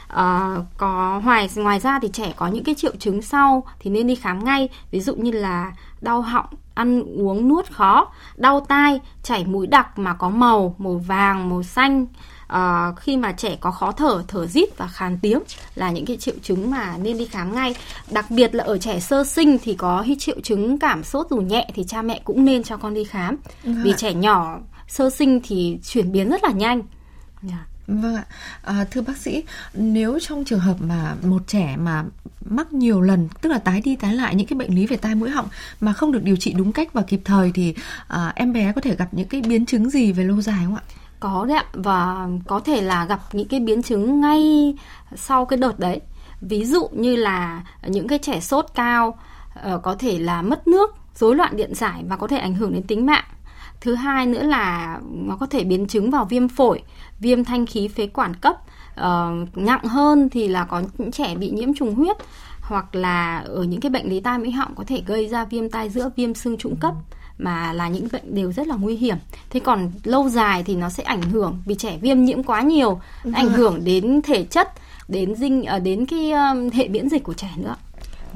À, 0.08 0.56
có 0.78 1.22
ngoài 1.24 1.50
ngoài 1.56 1.80
ra 1.80 2.00
thì 2.02 2.10
trẻ 2.14 2.34
có 2.36 2.48
những 2.48 2.64
cái 2.64 2.76
triệu 2.76 2.92
chứng 3.00 3.22
sau 3.22 3.66
thì 3.80 3.90
nên 3.90 4.08
đi 4.08 4.16
khám 4.16 4.46
ngay. 4.46 4.70
Ví 4.92 5.00
dụ 5.00 5.16
như 5.16 5.32
là 5.32 5.72
đau 6.02 6.22
họng 6.22 6.46
ăn 6.74 7.04
uống 7.18 7.48
nuốt 7.48 7.72
khó 7.72 8.12
đau 8.36 8.60
tai 8.60 9.00
chảy 9.24 9.46
mũi 9.46 9.68
đặc 9.68 10.00
mà 10.00 10.14
có 10.14 10.30
màu 10.30 10.76
màu 10.78 10.98
vàng 11.08 11.50
màu 11.50 11.64
xanh. 11.64 12.06
À, 12.48 12.92
khi 12.98 13.18
mà 13.18 13.32
trẻ 13.32 13.58
có 13.62 13.72
khó 13.72 13.92
thở 13.92 14.24
thở 14.28 14.46
rít 14.46 14.78
và 14.78 14.88
khàn 14.88 15.20
tiếng 15.22 15.40
là 15.76 15.92
những 15.92 16.06
cái 16.06 16.18
triệu 16.18 16.36
chứng 16.42 16.72
mà 16.72 16.98
nên 16.98 17.18
đi 17.18 17.26
khám 17.26 17.56
ngay. 17.56 17.76
Đặc 18.12 18.26
biệt 18.32 18.56
là 18.56 18.64
ở 18.64 18.78
trẻ 18.78 19.00
sơ 19.00 19.24
sinh 19.24 19.58
thì 19.64 19.76
có 19.76 20.06
triệu 20.20 20.40
chứng 20.44 20.80
cảm 20.80 21.04
sốt 21.04 21.28
dù 21.30 21.38
nhẹ 21.38 21.70
thì 21.74 21.84
cha 21.84 22.02
mẹ 22.02 22.22
cũng 22.24 22.46
nên 22.46 22.64
cho 22.64 22.78
con 22.78 22.94
đi 22.94 23.04
khám. 23.04 23.38
Vì 23.64 23.94
trẻ 23.98 24.14
nhỏ 24.14 24.60
sơ 24.88 25.10
sinh 25.10 25.40
thì 25.44 25.80
chuyển 25.84 26.12
biến 26.12 26.30
rất 26.30 26.44
là 26.44 26.52
nhanh. 26.52 26.82
Yeah. 27.50 27.62
Vâng 27.88 28.16
ạ, 28.16 28.26
à, 28.62 28.86
thưa 28.92 29.02
bác 29.02 29.18
sĩ, 29.18 29.44
nếu 29.74 30.20
trong 30.20 30.46
trường 30.46 30.60
hợp 30.60 30.76
mà 30.80 31.16
một 31.24 31.48
trẻ 31.48 31.76
mà 31.78 32.04
mắc 32.46 32.74
nhiều 32.74 33.02
lần, 33.02 33.28
tức 33.42 33.50
là 33.50 33.58
tái 33.60 33.82
đi 33.82 33.96
tái 33.96 34.16
lại 34.16 34.36
những 34.36 34.48
cái 34.48 34.58
bệnh 34.58 34.76
lý 34.76 34.88
về 34.88 34.98
tai 34.98 35.16
mũi 35.16 35.30
họng 35.30 35.48
mà 35.82 35.94
không 35.94 36.12
được 36.12 36.24
điều 36.24 36.36
trị 36.36 36.54
đúng 36.54 36.72
cách 36.72 36.94
và 36.94 37.02
kịp 37.02 37.22
thời 37.26 37.52
thì 37.56 37.76
à, 38.08 38.34
em 38.36 38.54
bé 38.54 38.72
có 38.72 38.82
thể 38.82 38.96
gặp 38.96 39.08
những 39.12 39.28
cái 39.28 39.42
biến 39.42 39.66
chứng 39.66 39.90
gì 39.90 40.12
về 40.12 40.24
lâu 40.24 40.42
dài 40.42 40.60
không 40.66 40.76
ạ? 40.76 40.84
Có 41.20 41.46
đấy 41.46 41.58
ạ, 41.58 41.66
và 41.74 42.28
có 42.48 42.60
thể 42.60 42.82
là 42.82 43.06
gặp 43.06 43.20
những 43.32 43.48
cái 43.48 43.60
biến 43.60 43.84
chứng 43.84 44.22
ngay 44.22 44.76
sau 45.16 45.46
cái 45.46 45.58
đợt 45.58 45.80
đấy. 45.80 46.02
Ví 46.42 46.66
dụ 46.66 46.90
như 46.92 47.16
là 47.16 47.64
những 47.88 48.08
cái 48.08 48.20
trẻ 48.20 48.40
sốt 48.40 48.66
cao 48.76 49.18
ờ, 49.54 49.78
có 49.78 49.96
thể 49.96 50.20
là 50.20 50.42
mất 50.42 50.68
nước 50.68 50.96
rối 51.16 51.36
loạn 51.36 51.58
điện 51.58 51.76
giải 51.76 52.04
và 52.08 52.16
có 52.16 52.28
thể 52.28 52.38
ảnh 52.38 52.54
hưởng 52.56 52.74
đến 52.74 52.84
tính 52.84 53.06
mạng 53.06 53.24
thứ 53.82 53.96
hai 53.96 54.26
nữa 54.26 54.44
là 54.44 55.00
nó 55.12 55.36
có 55.40 55.46
thể 55.46 55.64
biến 55.64 55.88
chứng 55.88 56.12
vào 56.12 56.26
viêm 56.26 56.48
phổi 56.48 56.82
viêm 57.20 57.44
thanh 57.44 57.66
khí 57.66 57.88
phế 57.88 58.08
quản 58.08 58.34
cấp 58.36 58.56
uh, 59.00 59.58
nặng 59.58 59.84
hơn 59.84 60.30
thì 60.30 60.48
là 60.48 60.66
có 60.66 60.84
những 60.98 61.12
trẻ 61.12 61.36
bị 61.36 61.50
nhiễm 61.50 61.74
trùng 61.74 61.96
huyết 61.96 62.18
hoặc 62.62 62.96
là 62.96 63.38
ở 63.38 63.64
những 63.64 63.80
cái 63.80 63.90
bệnh 63.90 64.10
lý 64.10 64.20
tai 64.20 64.38
mũi 64.38 64.52
họng 64.52 64.76
có 64.76 64.84
thể 64.88 65.02
gây 65.06 65.28
ra 65.28 65.46
viêm 65.46 65.70
tai 65.70 65.90
giữa 65.90 66.10
viêm 66.16 66.34
xương 66.34 66.58
trũng 66.58 66.76
cấp 66.76 66.94
mà 67.38 67.74
là 67.74 67.88
những 67.88 68.08
bệnh 68.12 68.36
đều 68.36 68.52
rất 68.52 68.68
là 68.68 68.76
nguy 68.76 68.96
hiểm. 68.96 69.18
Thế 69.50 69.60
còn 69.60 69.92
lâu 70.04 70.30
dài 70.30 70.64
thì 70.64 70.76
nó 70.76 70.90
sẽ 70.90 71.04
ảnh 71.04 71.22
hưởng 71.22 71.58
vì 71.66 71.76
trẻ 71.76 71.98
viêm 72.02 72.24
nhiễm 72.24 72.44
quá 72.44 72.62
nhiều, 72.62 73.00
ảnh 73.34 73.50
hưởng 73.50 73.84
đến 73.84 74.22
thể 74.22 74.44
chất, 74.44 74.72
đến 75.08 75.36
dinh 75.36 75.64
ờ, 75.64 75.80
đến 75.80 76.06
cái 76.06 76.32
hệ 76.74 76.88
miễn 76.88 77.10
dịch 77.10 77.24
của 77.24 77.34
trẻ 77.34 77.50
nữa. 77.58 77.76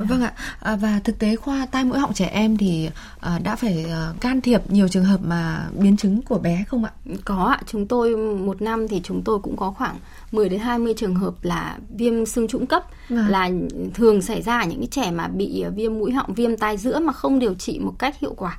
Vâng 0.09 0.21
ạ, 0.21 0.33
à, 0.59 0.75
và 0.75 0.99
thực 1.03 1.19
tế 1.19 1.35
khoa 1.35 1.65
tai 1.65 1.85
mũi 1.85 1.99
họng 1.99 2.13
trẻ 2.13 2.25
em 2.25 2.57
thì 2.57 2.89
à, 3.19 3.39
đã 3.43 3.55
phải 3.55 3.85
à, 3.89 4.13
can 4.21 4.41
thiệp 4.41 4.71
nhiều 4.71 4.87
trường 4.87 5.05
hợp 5.05 5.19
mà 5.23 5.67
biến 5.79 5.97
chứng 5.97 6.21
của 6.21 6.39
bé 6.39 6.63
không 6.67 6.83
ạ? 6.83 6.91
Có 7.25 7.45
ạ, 7.45 7.59
chúng 7.67 7.87
tôi 7.87 8.17
một 8.17 8.61
năm 8.61 8.87
thì 8.87 9.01
chúng 9.03 9.21
tôi 9.23 9.39
cũng 9.39 9.57
có 9.57 9.71
khoảng 9.71 9.95
10 10.31 10.49
đến 10.49 10.59
20 10.59 10.93
trường 10.97 11.15
hợp 11.15 11.33
là 11.41 11.77
viêm 11.97 12.25
xương 12.25 12.47
trũng 12.47 12.67
cấp 12.67 12.83
à. 13.09 13.25
là 13.29 13.49
thường 13.93 14.21
xảy 14.21 14.41
ra 14.41 14.59
ở 14.59 14.65
những 14.65 14.79
cái 14.79 14.87
trẻ 14.91 15.11
mà 15.11 15.27
bị 15.27 15.65
viêm 15.75 15.93
mũi 15.93 16.11
họng, 16.11 16.33
viêm 16.33 16.57
tai 16.57 16.77
giữa 16.77 16.99
mà 16.99 17.13
không 17.13 17.39
điều 17.39 17.53
trị 17.53 17.79
một 17.79 17.93
cách 17.99 18.19
hiệu 18.19 18.33
quả. 18.37 18.57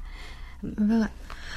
Vâng 0.62 1.02
ạ. 1.02 1.08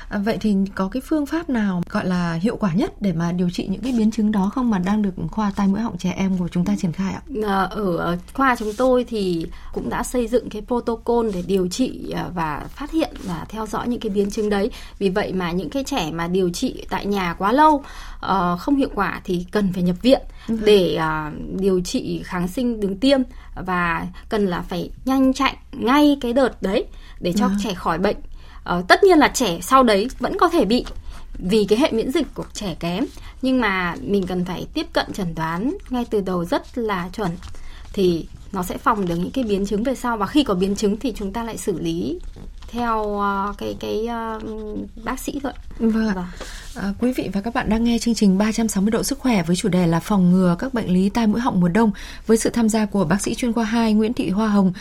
À, 0.10 0.18
vậy 0.18 0.38
thì 0.42 0.56
có 0.76 0.88
cái 0.88 1.02
phương 1.02 1.26
pháp 1.26 1.50
nào 1.50 1.82
gọi 1.90 2.06
là 2.06 2.34
hiệu 2.34 2.58
quả 2.58 2.74
nhất 2.74 3.02
để 3.02 3.14
mà 3.14 3.32
điều 3.32 3.50
trị 3.50 3.68
những 3.68 3.82
cái 3.82 3.94
biến 3.98 4.12
chứng 4.12 4.32
đó 4.32 4.52
không 4.54 4.70
mà 4.70 4.80
đang 4.80 5.02
được 5.02 5.12
khoa 5.32 5.52
tai 5.56 5.68
mũi 5.68 5.80
họng 5.80 5.98
trẻ 5.98 6.14
em 6.18 6.38
của 6.38 6.48
chúng 6.48 6.66
ta 6.66 6.74
triển 6.78 6.92
khai 6.92 7.14
ạ? 7.14 7.22
À, 7.48 7.62
ở 7.64 8.18
khoa 8.34 8.56
chúng 8.56 8.74
tôi 8.78 9.04
thì 9.04 9.48
cũng 9.74 9.90
đã 9.90 10.04
xây 10.04 10.28
dựng 10.28 10.50
cái 10.50 10.62
protocol 10.62 11.30
để 11.34 11.44
điều 11.48 11.68
trị 11.68 12.12
à, 12.16 12.30
và 12.34 12.66
phát 12.70 12.92
hiện 12.92 13.14
và 13.24 13.46
theo 13.50 13.68
dõi 13.68 13.88
những 13.88 14.00
cái 14.00 14.10
biến 14.10 14.32
chứng 14.32 14.50
đấy. 14.50 14.72
Vì 15.00 15.10
vậy 15.10 15.34
mà 15.34 15.52
những 15.52 15.70
cái 15.70 15.84
trẻ 15.84 16.12
mà 16.12 16.28
điều 16.28 16.50
trị 16.50 16.86
tại 16.90 17.06
nhà 17.06 17.34
quá 17.34 17.52
lâu 17.52 17.74
uh, 18.26 18.60
không 18.60 18.76
hiệu 18.76 18.90
quả 18.96 19.22
thì 19.24 19.46
cần 19.52 19.74
phải 19.74 19.84
nhập 19.84 19.96
viện 20.02 20.22
ừ. 20.48 20.58
để 20.66 21.00
điều 21.60 21.82
trị 21.82 22.22
kháng 22.26 22.48
sinh 22.48 22.80
đường 22.80 22.98
tiêm 22.98 23.22
và 23.56 24.08
cần 24.30 24.48
là 24.48 24.62
phải 24.62 24.90
nhanh 25.06 25.34
chạy 25.34 25.58
ngay 25.72 26.18
cái 26.22 26.34
đợt 26.34 26.62
đấy 26.62 26.86
để 27.20 27.34
cho 27.34 27.46
ừ. 27.46 27.52
trẻ 27.64 27.74
khỏi 27.74 27.98
bệnh 27.98 28.18
uh, 28.70 28.88
tất 28.88 29.04
nhiên 29.04 29.20
là 29.20 29.28
trẻ 29.28 29.60
sau 29.62 29.84
đấy 29.84 30.08
vẫn 30.20 30.38
có 30.40 30.50
thể 30.50 30.66
bị 30.66 30.86
vì 31.40 31.66
cái 31.70 31.80
hệ 31.80 31.92
miễn 31.92 32.12
dịch 32.12 32.28
của 32.34 32.46
trẻ 32.54 32.76
kém 32.80 33.06
nhưng 33.42 33.62
mà 33.62 33.96
mình 34.02 34.28
cần 34.28 34.46
phải 34.46 34.68
tiếp 34.74 34.86
cận 34.94 35.14
chẩn 35.14 35.36
đoán 35.36 35.78
ngay 35.90 36.06
từ 36.10 36.22
đầu 36.22 36.46
rất 36.46 36.78
là 36.78 37.10
chuẩn 37.14 37.32
thì 37.94 38.28
nó 38.52 38.64
sẽ 38.64 38.78
phòng 38.78 39.08
được 39.08 39.16
những 39.16 39.32
cái 39.32 39.44
biến 39.44 39.66
chứng 39.66 39.84
về 39.84 39.96
sau 39.96 40.18
và 40.18 40.28
khi 40.28 40.44
có 40.44 40.54
biến 40.54 40.76
chứng 40.76 40.98
thì 40.98 41.14
chúng 41.16 41.34
ta 41.34 41.44
lại 41.44 41.58
xử 41.58 41.80
lý 41.80 42.20
theo 42.68 43.02
uh, 43.02 43.58
cái 43.58 43.78
cái 43.80 44.08
uh, 44.36 45.04
bác 45.04 45.20
sĩ 45.20 45.40
thôi. 45.44 45.52
Vâng. 45.80 46.14
vâng. 46.16 46.26
À, 46.76 46.94
quý 47.00 47.14
vị 47.14 47.30
và 47.34 47.42
các 47.42 47.54
bạn 47.54 47.70
đang 47.70 47.84
nghe 47.84 47.98
chương 48.00 48.16
trình 48.16 48.38
360 48.38 48.92
độ 48.92 49.04
sức 49.04 49.20
khỏe 49.20 49.44
với 49.44 49.56
chủ 49.56 49.70
đề 49.70 49.88
là 49.88 50.00
phòng 50.00 50.32
ngừa 50.32 50.56
các 50.60 50.74
bệnh 50.74 50.94
lý 50.94 51.10
tai 51.10 51.28
mũi 51.28 51.42
họng 51.42 51.60
mùa 51.60 51.68
đông 51.68 51.92
với 52.28 52.38
sự 52.38 52.50
tham 52.50 52.70
gia 52.70 52.86
của 52.86 53.06
bác 53.06 53.22
sĩ 53.22 53.36
chuyên 53.36 53.54
khoa 53.54 53.64
2 53.64 53.94
Nguyễn 53.94 54.14
Thị 54.14 54.30
Hoa 54.30 54.48
Hồng, 54.48 54.74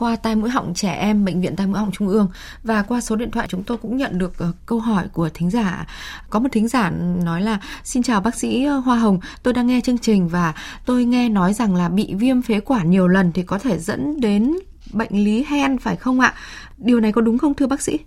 khoa 0.00 0.16
tai 0.16 0.36
mũi 0.36 0.50
họng 0.50 0.74
trẻ 0.74 0.92
em 0.92 1.24
bệnh 1.24 1.40
viện 1.40 1.56
tai 1.56 1.66
mũi 1.66 1.78
họng 1.78 1.92
trung 1.92 2.08
ương. 2.08 2.28
Và 2.64 2.82
qua 2.82 3.00
số 3.00 3.16
điện 3.16 3.30
thoại 3.30 3.46
chúng 3.50 3.62
tôi 3.62 3.78
cũng 3.78 3.96
nhận 3.96 4.18
được 4.18 4.32
uh, 4.48 4.54
câu 4.66 4.78
hỏi 4.78 5.08
của 5.12 5.28
thính 5.34 5.50
giả. 5.50 5.86
Có 6.30 6.38
một 6.40 6.48
thính 6.52 6.68
giả 6.68 6.90
nói 7.24 7.42
là 7.42 7.60
xin 7.84 8.02
chào 8.02 8.20
bác 8.20 8.34
sĩ 8.34 8.64
ờ, 8.64 8.78
Hoa 8.78 8.96
Hồng. 8.96 9.20
Tôi 9.42 9.54
đang 9.54 9.66
nghe 9.66 9.80
chương 9.80 9.98
trình 9.98 10.28
và 10.28 10.54
tôi 10.86 11.04
nghe 11.04 11.28
nói 11.28 11.54
rằng 11.54 11.74
là 11.74 11.88
bị 11.88 12.14
viêm 12.14 12.42
phế 12.42 12.60
quản 12.60 12.90
nhiều 12.90 13.08
lần 13.08 13.32
thì 13.32 13.42
có 13.42 13.58
thể 13.58 13.78
dẫn 13.78 14.20
đến 14.20 14.54
bệnh 14.92 15.24
lý 15.24 15.44
hen 15.48 15.78
phải 15.78 15.96
không 15.96 16.20
ạ? 16.20 16.34
Điều 16.78 17.00
này 17.00 17.12
có 17.12 17.20
đúng 17.20 17.38
không 17.38 17.54
thưa 17.54 17.66
bác 17.66 17.82
sĩ? 17.82 17.98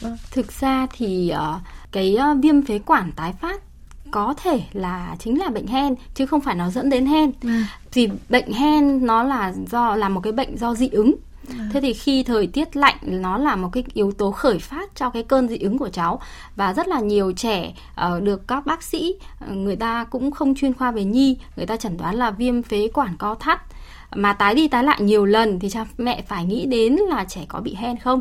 Vâng, 0.00 0.16
thực 0.30 0.52
ra 0.60 0.86
thì 0.96 1.32
uh, 1.34 1.62
cái 1.92 2.16
viêm 2.42 2.62
phế 2.62 2.78
quản 2.78 3.12
tái 3.12 3.32
phát 3.40 3.60
có 4.10 4.34
thể 4.42 4.62
là 4.72 5.16
chính 5.18 5.38
là 5.38 5.48
bệnh 5.48 5.66
hen 5.66 5.94
chứ 6.14 6.26
không 6.26 6.40
phải 6.40 6.54
nó 6.54 6.70
dẫn 6.70 6.90
đến 6.90 7.06
hen. 7.06 7.32
À. 7.42 7.66
Vì 7.94 8.08
bệnh 8.28 8.52
hen 8.52 9.06
nó 9.06 9.22
là 9.22 9.52
do 9.70 9.96
là 9.96 10.08
một 10.08 10.20
cái 10.20 10.32
bệnh 10.32 10.58
do 10.58 10.74
dị 10.74 10.88
ứng 10.88 11.14
Thế 11.72 11.80
thì 11.80 11.92
khi 11.92 12.22
thời 12.22 12.46
tiết 12.46 12.76
lạnh 12.76 12.96
nó 13.02 13.38
là 13.38 13.56
một 13.56 13.68
cái 13.72 13.84
yếu 13.94 14.12
tố 14.12 14.30
khởi 14.30 14.58
phát 14.58 14.90
cho 14.94 15.10
cái 15.10 15.22
cơn 15.22 15.48
dị 15.48 15.58
ứng 15.58 15.78
của 15.78 15.88
cháu. 15.88 16.20
Và 16.56 16.72
rất 16.72 16.88
là 16.88 17.00
nhiều 17.00 17.32
trẻ 17.32 17.74
uh, 18.06 18.22
được 18.22 18.48
các 18.48 18.66
bác 18.66 18.82
sĩ 18.82 19.14
uh, 19.44 19.50
người 19.50 19.76
ta 19.76 20.04
cũng 20.04 20.30
không 20.30 20.54
chuyên 20.54 20.74
khoa 20.74 20.90
về 20.90 21.04
nhi, 21.04 21.38
người 21.56 21.66
ta 21.66 21.76
chẩn 21.76 21.96
đoán 21.96 22.14
là 22.14 22.30
viêm 22.30 22.62
phế 22.62 22.88
quản 22.94 23.16
co 23.16 23.34
thắt. 23.34 23.60
Mà 24.14 24.32
tái 24.32 24.54
đi 24.54 24.68
tái 24.68 24.84
lại 24.84 25.00
nhiều 25.00 25.24
lần 25.24 25.60
thì 25.60 25.70
cha 25.70 25.86
mẹ 25.98 26.22
phải 26.22 26.44
nghĩ 26.44 26.66
đến 26.66 26.96
là 27.08 27.24
trẻ 27.24 27.44
có 27.48 27.60
bị 27.60 27.74
hen 27.74 27.96
không. 27.96 28.20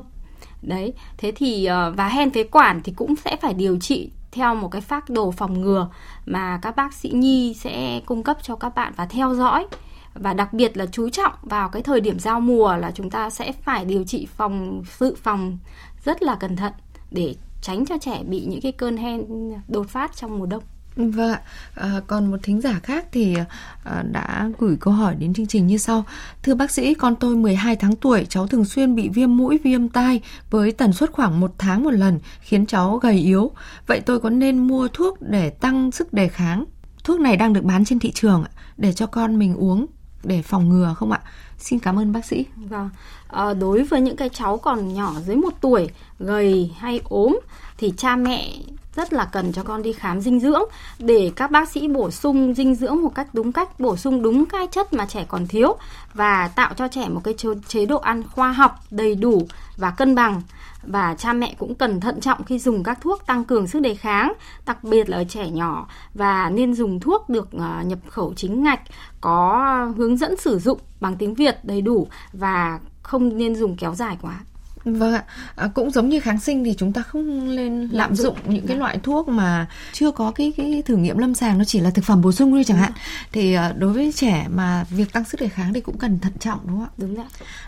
Đấy, 0.61 0.93
thế 1.17 1.31
thì 1.35 1.69
uh, 1.69 1.97
và 1.97 2.07
hen 2.07 2.31
phế 2.31 2.43
quản 2.43 2.81
thì 2.83 2.93
cũng 2.95 3.15
sẽ 3.15 3.35
phải 3.41 3.53
điều 3.53 3.79
trị 3.79 4.09
theo 4.31 4.55
một 4.55 4.67
cái 4.67 4.81
phác 4.81 5.09
đồ 5.09 5.31
phòng 5.31 5.61
ngừa 5.61 5.89
mà 6.25 6.59
các 6.61 6.75
bác 6.75 6.93
sĩ 6.93 7.09
nhi 7.09 7.53
sẽ 7.53 8.01
cung 8.05 8.23
cấp 8.23 8.37
cho 8.41 8.55
các 8.55 8.75
bạn 8.75 8.93
và 8.95 9.05
theo 9.05 9.35
dõi 9.35 9.67
và 10.13 10.33
đặc 10.33 10.53
biệt 10.53 10.77
là 10.77 10.85
chú 10.85 11.09
trọng 11.09 11.33
vào 11.41 11.69
cái 11.69 11.81
thời 11.81 12.01
điểm 12.01 12.19
giao 12.19 12.39
mùa 12.39 12.75
là 12.75 12.91
chúng 12.91 13.09
ta 13.09 13.29
sẽ 13.29 13.51
phải 13.51 13.85
điều 13.85 14.03
trị 14.03 14.27
phòng 14.37 14.83
dự 14.99 15.15
phòng 15.23 15.57
rất 16.05 16.23
là 16.23 16.35
cẩn 16.35 16.55
thận 16.55 16.73
để 17.11 17.35
tránh 17.61 17.85
cho 17.85 17.97
trẻ 18.01 18.23
bị 18.23 18.45
những 18.45 18.61
cái 18.61 18.71
cơn 18.71 18.97
hen 18.97 19.23
đột 19.67 19.89
phát 19.89 20.15
trong 20.15 20.39
mùa 20.39 20.45
đông. 20.45 20.63
Vâng 20.95 21.31
ạ, 21.31 21.41
à, 21.75 22.01
còn 22.07 22.31
một 22.31 22.37
thính 22.43 22.61
giả 22.61 22.79
khác 22.83 23.05
thì 23.11 23.35
à, 23.83 24.03
đã 24.11 24.49
gửi 24.59 24.77
câu 24.79 24.93
hỏi 24.93 25.15
đến 25.15 25.33
chương 25.33 25.47
trình 25.47 25.67
như 25.67 25.77
sau. 25.77 26.03
Thưa 26.43 26.55
bác 26.55 26.71
sĩ, 26.71 26.93
con 26.93 27.15
tôi 27.15 27.35
12 27.35 27.75
tháng 27.75 27.95
tuổi, 27.95 28.25
cháu 28.29 28.47
thường 28.47 28.65
xuyên 28.65 28.95
bị 28.95 29.09
viêm 29.09 29.37
mũi, 29.37 29.59
viêm 29.63 29.89
tai 29.89 30.21
với 30.49 30.71
tần 30.71 30.93
suất 30.93 31.11
khoảng 31.11 31.39
một 31.39 31.51
tháng 31.57 31.83
một 31.83 31.93
lần, 31.93 32.19
khiến 32.41 32.65
cháu 32.65 32.97
gầy 32.97 33.17
yếu. 33.17 33.51
Vậy 33.87 34.01
tôi 34.05 34.19
có 34.19 34.29
nên 34.29 34.59
mua 34.67 34.87
thuốc 34.87 35.21
để 35.21 35.49
tăng 35.49 35.91
sức 35.91 36.13
đề 36.13 36.27
kháng? 36.27 36.65
Thuốc 37.03 37.19
này 37.19 37.37
đang 37.37 37.53
được 37.53 37.63
bán 37.63 37.85
trên 37.85 37.99
thị 37.99 38.11
trường 38.11 38.43
để 38.77 38.93
cho 38.93 39.05
con 39.05 39.39
mình 39.39 39.55
uống 39.55 39.85
để 40.23 40.41
phòng 40.41 40.69
ngừa 40.69 40.95
không 40.97 41.11
ạ? 41.11 41.19
Xin 41.57 41.79
cảm 41.79 41.99
ơn 41.99 42.13
bác 42.13 42.25
sĩ. 42.25 42.45
Vâng. 42.55 42.89
À, 43.27 43.53
đối 43.53 43.83
với 43.83 44.01
những 44.01 44.15
cái 44.15 44.29
cháu 44.29 44.57
còn 44.57 44.93
nhỏ 44.93 45.13
dưới 45.25 45.35
một 45.35 45.53
tuổi, 45.61 45.89
gầy 46.19 46.71
hay 46.77 47.01
ốm 47.03 47.39
thì 47.77 47.93
cha 47.97 48.15
mẹ 48.15 48.53
rất 48.99 49.13
là 49.13 49.25
cần 49.25 49.51
cho 49.51 49.63
con 49.63 49.81
đi 49.81 49.93
khám 49.93 50.21
dinh 50.21 50.39
dưỡng 50.39 50.63
để 50.99 51.31
các 51.35 51.51
bác 51.51 51.69
sĩ 51.69 51.87
bổ 51.87 52.11
sung 52.11 52.53
dinh 52.53 52.75
dưỡng 52.75 53.01
một 53.01 53.15
cách 53.15 53.27
đúng 53.33 53.51
cách, 53.51 53.79
bổ 53.79 53.97
sung 53.97 54.21
đúng 54.21 54.45
cái 54.45 54.67
chất 54.67 54.93
mà 54.93 55.05
trẻ 55.05 55.25
còn 55.27 55.47
thiếu 55.47 55.77
và 56.13 56.47
tạo 56.47 56.73
cho 56.73 56.87
trẻ 56.87 57.09
một 57.09 57.21
cái 57.23 57.33
chế 57.67 57.85
độ 57.85 57.97
ăn 57.97 58.23
khoa 58.23 58.51
học, 58.51 58.79
đầy 58.91 59.15
đủ 59.15 59.47
và 59.77 59.91
cân 59.91 60.15
bằng 60.15 60.41
và 60.83 61.15
cha 61.15 61.33
mẹ 61.33 61.55
cũng 61.57 61.75
cần 61.75 61.99
thận 61.99 62.21
trọng 62.21 62.43
khi 62.43 62.59
dùng 62.59 62.83
các 62.83 63.01
thuốc 63.01 63.25
tăng 63.25 63.45
cường 63.45 63.67
sức 63.67 63.79
đề 63.79 63.95
kháng, 63.95 64.33
đặc 64.65 64.83
biệt 64.83 65.09
là 65.09 65.17
ở 65.17 65.23
trẻ 65.23 65.49
nhỏ 65.49 65.87
và 66.13 66.49
nên 66.49 66.73
dùng 66.73 66.99
thuốc 66.99 67.29
được 67.29 67.49
à, 67.59 67.83
nhập 67.85 67.99
khẩu 68.09 68.33
chính 68.35 68.63
ngạch 68.63 68.81
có 69.21 69.91
hướng 69.97 70.17
dẫn 70.17 70.37
sử 70.37 70.59
dụng 70.59 70.79
bằng 70.99 71.15
tiếng 71.15 71.33
Việt 71.33 71.55
đầy 71.63 71.81
đủ 71.81 72.07
và 72.33 72.79
không 73.03 73.37
nên 73.37 73.55
dùng 73.55 73.75
kéo 73.77 73.95
dài 73.95 74.17
quá. 74.21 74.39
Vâng 74.83 75.13
ạ, 75.13 75.23
à, 75.55 75.67
cũng 75.73 75.91
giống 75.91 76.09
như 76.09 76.19
kháng 76.19 76.39
sinh 76.39 76.63
thì 76.63 76.75
chúng 76.77 76.93
ta 76.93 77.01
không 77.01 77.55
nên 77.55 77.87
lạm 77.91 78.15
dụng 78.15 78.35
những 78.45 78.67
cái 78.67 78.77
dạ. 78.77 78.79
loại 78.79 78.99
thuốc 79.03 79.27
mà 79.27 79.67
chưa 79.93 80.11
có 80.11 80.31
cái 80.31 80.53
cái 80.57 80.83
thử 80.85 80.95
nghiệm 80.95 81.17
lâm 81.17 81.33
sàng 81.35 81.57
nó 81.57 81.63
chỉ 81.63 81.79
là 81.79 81.89
thực 81.89 82.05
phẩm 82.05 82.21
bổ 82.21 82.31
sung 82.31 82.51
thôi 82.51 82.63
chẳng 82.67 82.77
hạn. 82.77 82.91
Thì 83.31 83.53
à, 83.53 83.73
đối 83.77 83.93
với 83.93 84.11
trẻ 84.15 84.47
mà 84.49 84.85
việc 84.89 85.13
tăng 85.13 85.23
sức 85.23 85.41
đề 85.41 85.49
kháng 85.49 85.73
thì 85.73 85.81
cũng 85.81 85.97
cần 85.97 86.19
thận 86.19 86.33
trọng 86.39 86.59
đúng 86.63 86.77
không 86.77 86.85
ạ? 86.85 86.97
Đúng 86.97 87.17
ạ. 87.17 87.25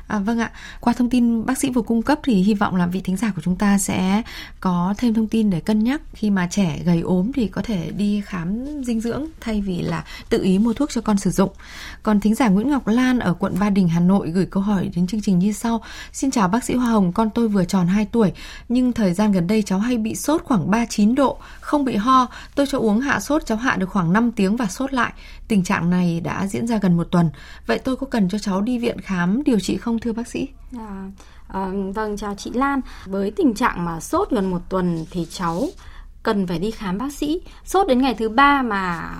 À, 0.07 0.19
vâng 0.19 0.39
ạ, 0.39 0.51
qua 0.79 0.93
thông 0.93 1.09
tin 1.09 1.45
bác 1.45 1.57
sĩ 1.57 1.69
vừa 1.69 1.81
cung 1.81 2.01
cấp 2.01 2.19
thì 2.23 2.33
hy 2.33 2.53
vọng 2.53 2.75
là 2.75 2.85
vị 2.85 3.01
thính 3.01 3.17
giả 3.17 3.31
của 3.35 3.41
chúng 3.41 3.55
ta 3.55 3.77
sẽ 3.77 4.21
có 4.59 4.93
thêm 4.97 5.13
thông 5.13 5.27
tin 5.27 5.49
để 5.49 5.59
cân 5.59 5.83
nhắc 5.83 6.01
khi 6.13 6.29
mà 6.29 6.47
trẻ 6.51 6.79
gầy 6.85 7.01
ốm 7.01 7.31
thì 7.35 7.47
có 7.47 7.61
thể 7.61 7.91
đi 7.97 8.21
khám 8.25 8.65
dinh 8.83 9.01
dưỡng 9.01 9.25
thay 9.41 9.61
vì 9.61 9.81
là 9.81 10.03
tự 10.29 10.43
ý 10.43 10.59
mua 10.59 10.73
thuốc 10.73 10.89
cho 10.91 11.01
con 11.01 11.17
sử 11.17 11.31
dụng. 11.31 11.49
Còn 12.03 12.19
thính 12.19 12.35
giả 12.35 12.47
Nguyễn 12.47 12.69
Ngọc 12.69 12.87
Lan 12.87 13.19
ở 13.19 13.33
quận 13.33 13.59
Ba 13.59 13.69
Đình 13.69 13.87
Hà 13.87 13.99
Nội 13.99 14.31
gửi 14.31 14.45
câu 14.45 14.63
hỏi 14.63 14.89
đến 14.95 15.07
chương 15.07 15.21
trình 15.21 15.39
như 15.39 15.51
sau. 15.51 15.81
Xin 16.13 16.31
chào 16.31 16.47
bác 16.47 16.63
sĩ 16.63 16.73
Hoa 16.73 16.85
Hồng, 16.85 17.00
con 17.11 17.29
tôi 17.29 17.47
vừa 17.47 17.65
tròn 17.65 17.87
2 17.87 18.05
tuổi 18.05 18.31
nhưng 18.69 18.93
thời 18.93 19.13
gian 19.13 19.31
gần 19.31 19.47
đây 19.47 19.61
cháu 19.61 19.79
hay 19.79 19.97
bị 19.97 20.15
sốt 20.15 20.43
khoảng 20.43 20.71
39 20.71 21.15
độ, 21.15 21.37
không 21.61 21.85
bị 21.85 21.95
ho. 21.95 22.27
Tôi 22.55 22.65
cho 22.69 22.79
uống 22.79 22.99
hạ 22.99 23.19
sốt 23.19 23.45
cháu 23.45 23.57
hạ 23.57 23.75
được 23.75 23.89
khoảng 23.89 24.13
5 24.13 24.31
tiếng 24.31 24.55
và 24.55 24.65
sốt 24.65 24.93
lại. 24.93 25.13
Tình 25.47 25.63
trạng 25.63 25.89
này 25.89 26.21
đã 26.23 26.47
diễn 26.47 26.67
ra 26.67 26.77
gần 26.77 26.97
một 26.97 27.07
tuần. 27.11 27.29
Vậy 27.67 27.79
tôi 27.79 27.95
có 27.95 28.07
cần 28.07 28.29
cho 28.29 28.37
cháu 28.37 28.61
đi 28.61 28.79
viện 28.79 29.01
khám 29.01 29.43
điều 29.43 29.59
trị 29.59 29.77
không 29.77 29.99
thưa 29.99 30.13
bác 30.13 30.27
sĩ? 30.27 30.47
À, 30.77 31.11
à, 31.47 31.67
vâng 31.95 32.17
chào 32.17 32.35
chị 32.35 32.51
Lan. 32.53 32.81
Với 33.05 33.31
tình 33.31 33.53
trạng 33.53 33.85
mà 33.85 33.99
sốt 33.99 34.29
gần 34.29 34.51
một 34.51 34.61
tuần 34.69 35.05
thì 35.11 35.27
cháu 35.31 35.67
cần 36.23 36.47
phải 36.47 36.59
đi 36.59 36.71
khám 36.71 36.97
bác 36.97 37.13
sĩ. 37.13 37.41
Sốt 37.65 37.87
đến 37.87 38.01
ngày 38.01 38.13
thứ 38.13 38.29
ba 38.29 38.61
mà 38.61 39.13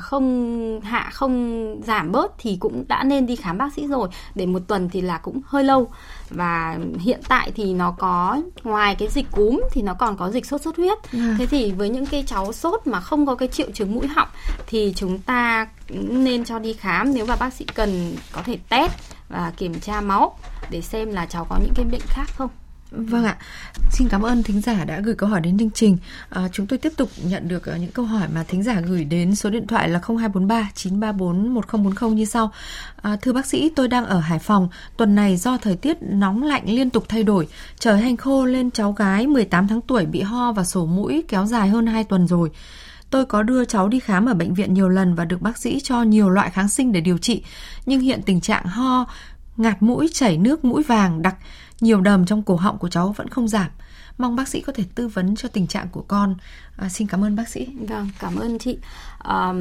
không 0.00 0.80
hạ 0.80 1.10
không 1.12 1.76
giảm 1.86 2.12
bớt 2.12 2.32
thì 2.38 2.56
cũng 2.60 2.84
đã 2.88 3.04
nên 3.04 3.26
đi 3.26 3.36
khám 3.36 3.58
bác 3.58 3.74
sĩ 3.74 3.86
rồi. 3.86 4.08
Để 4.34 4.46
một 4.46 4.62
tuần 4.66 4.88
thì 4.92 5.00
là 5.00 5.18
cũng 5.18 5.40
hơi 5.46 5.64
lâu. 5.64 5.88
Và 6.30 6.78
hiện 7.00 7.20
tại 7.28 7.52
thì 7.54 7.74
nó 7.74 7.90
có 7.90 8.40
ngoài 8.64 8.94
cái 8.94 9.08
dịch 9.08 9.26
cúm 9.30 9.60
thì 9.72 9.82
nó 9.82 9.94
còn 9.94 10.16
có 10.16 10.30
dịch 10.30 10.46
sốt 10.46 10.60
xuất 10.60 10.76
huyết. 10.76 10.98
À. 11.12 11.36
thế 11.38 11.46
thì 11.46 11.72
với 11.72 11.90
những 11.90 12.06
cái 12.06 12.24
cháu 12.26 12.52
sốt 12.52 12.86
mà 12.86 13.00
không 13.00 13.26
có 13.26 13.34
cái 13.34 13.48
triệu 13.48 13.70
chứng 13.74 13.94
mũi 13.94 14.06
họng 14.06 14.28
thì 14.66 14.92
chúng 14.96 15.18
ta 15.18 15.68
nên 15.90 16.44
cho 16.44 16.58
đi 16.58 16.72
khám 16.72 17.14
nếu 17.14 17.26
mà 17.26 17.36
bác 17.36 17.52
sĩ 17.52 17.64
cần 17.74 18.16
có 18.32 18.42
thể 18.42 18.58
test 18.68 18.92
và 19.28 19.52
kiểm 19.56 19.80
tra 19.80 20.00
máu 20.00 20.38
để 20.70 20.80
xem 20.80 21.12
là 21.12 21.26
cháu 21.26 21.46
có 21.50 21.58
những 21.62 21.72
cái 21.76 21.84
bệnh 21.84 22.00
khác 22.06 22.26
không 22.36 22.50
Vâng 22.96 23.24
ạ. 23.24 23.36
Xin 23.90 24.08
cảm 24.08 24.22
ơn 24.22 24.42
thính 24.42 24.60
giả 24.60 24.84
đã 24.84 25.00
gửi 25.00 25.14
câu 25.14 25.28
hỏi 25.28 25.40
đến 25.40 25.58
chương 25.58 25.70
trình. 25.70 25.98
À, 26.30 26.48
chúng 26.52 26.66
tôi 26.66 26.78
tiếp 26.78 26.92
tục 26.96 27.10
nhận 27.24 27.48
được 27.48 27.66
à, 27.66 27.76
những 27.76 27.90
câu 27.90 28.04
hỏi 28.04 28.28
mà 28.34 28.44
thính 28.48 28.62
giả 28.62 28.80
gửi 28.80 29.04
đến 29.04 29.34
số 29.34 29.50
điện 29.50 29.66
thoại 29.66 29.88
là 29.88 30.00
0243 30.06 30.70
934 30.74 31.54
1040 31.54 32.10
như 32.10 32.24
sau. 32.24 32.52
À, 33.02 33.16
thưa 33.22 33.32
bác 33.32 33.46
sĩ, 33.46 33.70
tôi 33.76 33.88
đang 33.88 34.04
ở 34.06 34.18
Hải 34.18 34.38
Phòng. 34.38 34.68
Tuần 34.96 35.14
này 35.14 35.36
do 35.36 35.56
thời 35.56 35.76
tiết 35.76 35.96
nóng 36.00 36.42
lạnh 36.42 36.62
liên 36.66 36.90
tục 36.90 37.04
thay 37.08 37.22
đổi, 37.22 37.48
trời 37.78 38.00
hành 38.00 38.16
khô 38.16 38.44
lên 38.44 38.70
cháu 38.70 38.92
gái 38.92 39.26
18 39.26 39.68
tháng 39.68 39.80
tuổi 39.80 40.06
bị 40.06 40.20
ho 40.20 40.52
và 40.52 40.64
sổ 40.64 40.86
mũi 40.86 41.24
kéo 41.28 41.46
dài 41.46 41.68
hơn 41.68 41.86
2 41.86 42.04
tuần 42.04 42.26
rồi. 42.26 42.50
Tôi 43.10 43.26
có 43.26 43.42
đưa 43.42 43.64
cháu 43.64 43.88
đi 43.88 44.00
khám 44.00 44.26
ở 44.26 44.34
bệnh 44.34 44.54
viện 44.54 44.74
nhiều 44.74 44.88
lần 44.88 45.14
và 45.14 45.24
được 45.24 45.42
bác 45.42 45.58
sĩ 45.58 45.80
cho 45.80 46.02
nhiều 46.02 46.30
loại 46.30 46.50
kháng 46.50 46.68
sinh 46.68 46.92
để 46.92 47.00
điều 47.00 47.18
trị, 47.18 47.42
nhưng 47.86 48.00
hiện 48.00 48.22
tình 48.22 48.40
trạng 48.40 48.66
ho, 48.66 49.06
ngạt 49.56 49.82
mũi, 49.82 50.08
chảy 50.12 50.36
nước 50.38 50.64
mũi 50.64 50.82
vàng 50.82 51.22
đặc, 51.22 51.36
nhiều 51.80 52.00
đờm 52.00 52.26
trong 52.26 52.42
cổ 52.42 52.56
họng 52.56 52.78
của 52.78 52.88
cháu 52.88 53.14
vẫn 53.16 53.28
không 53.28 53.48
giảm. 53.48 53.70
Mong 54.18 54.36
bác 54.36 54.48
sĩ 54.48 54.60
có 54.60 54.72
thể 54.72 54.84
tư 54.94 55.08
vấn 55.08 55.36
cho 55.36 55.48
tình 55.48 55.66
trạng 55.66 55.88
của 55.88 56.04
con. 56.08 56.34
À, 56.76 56.88
xin 56.88 57.06
cảm 57.06 57.24
ơn 57.24 57.36
bác 57.36 57.48
sĩ. 57.48 57.66
Vâng, 57.88 58.08
cảm 58.18 58.36
ơn 58.36 58.58
chị. 58.58 58.78
À, 59.18 59.52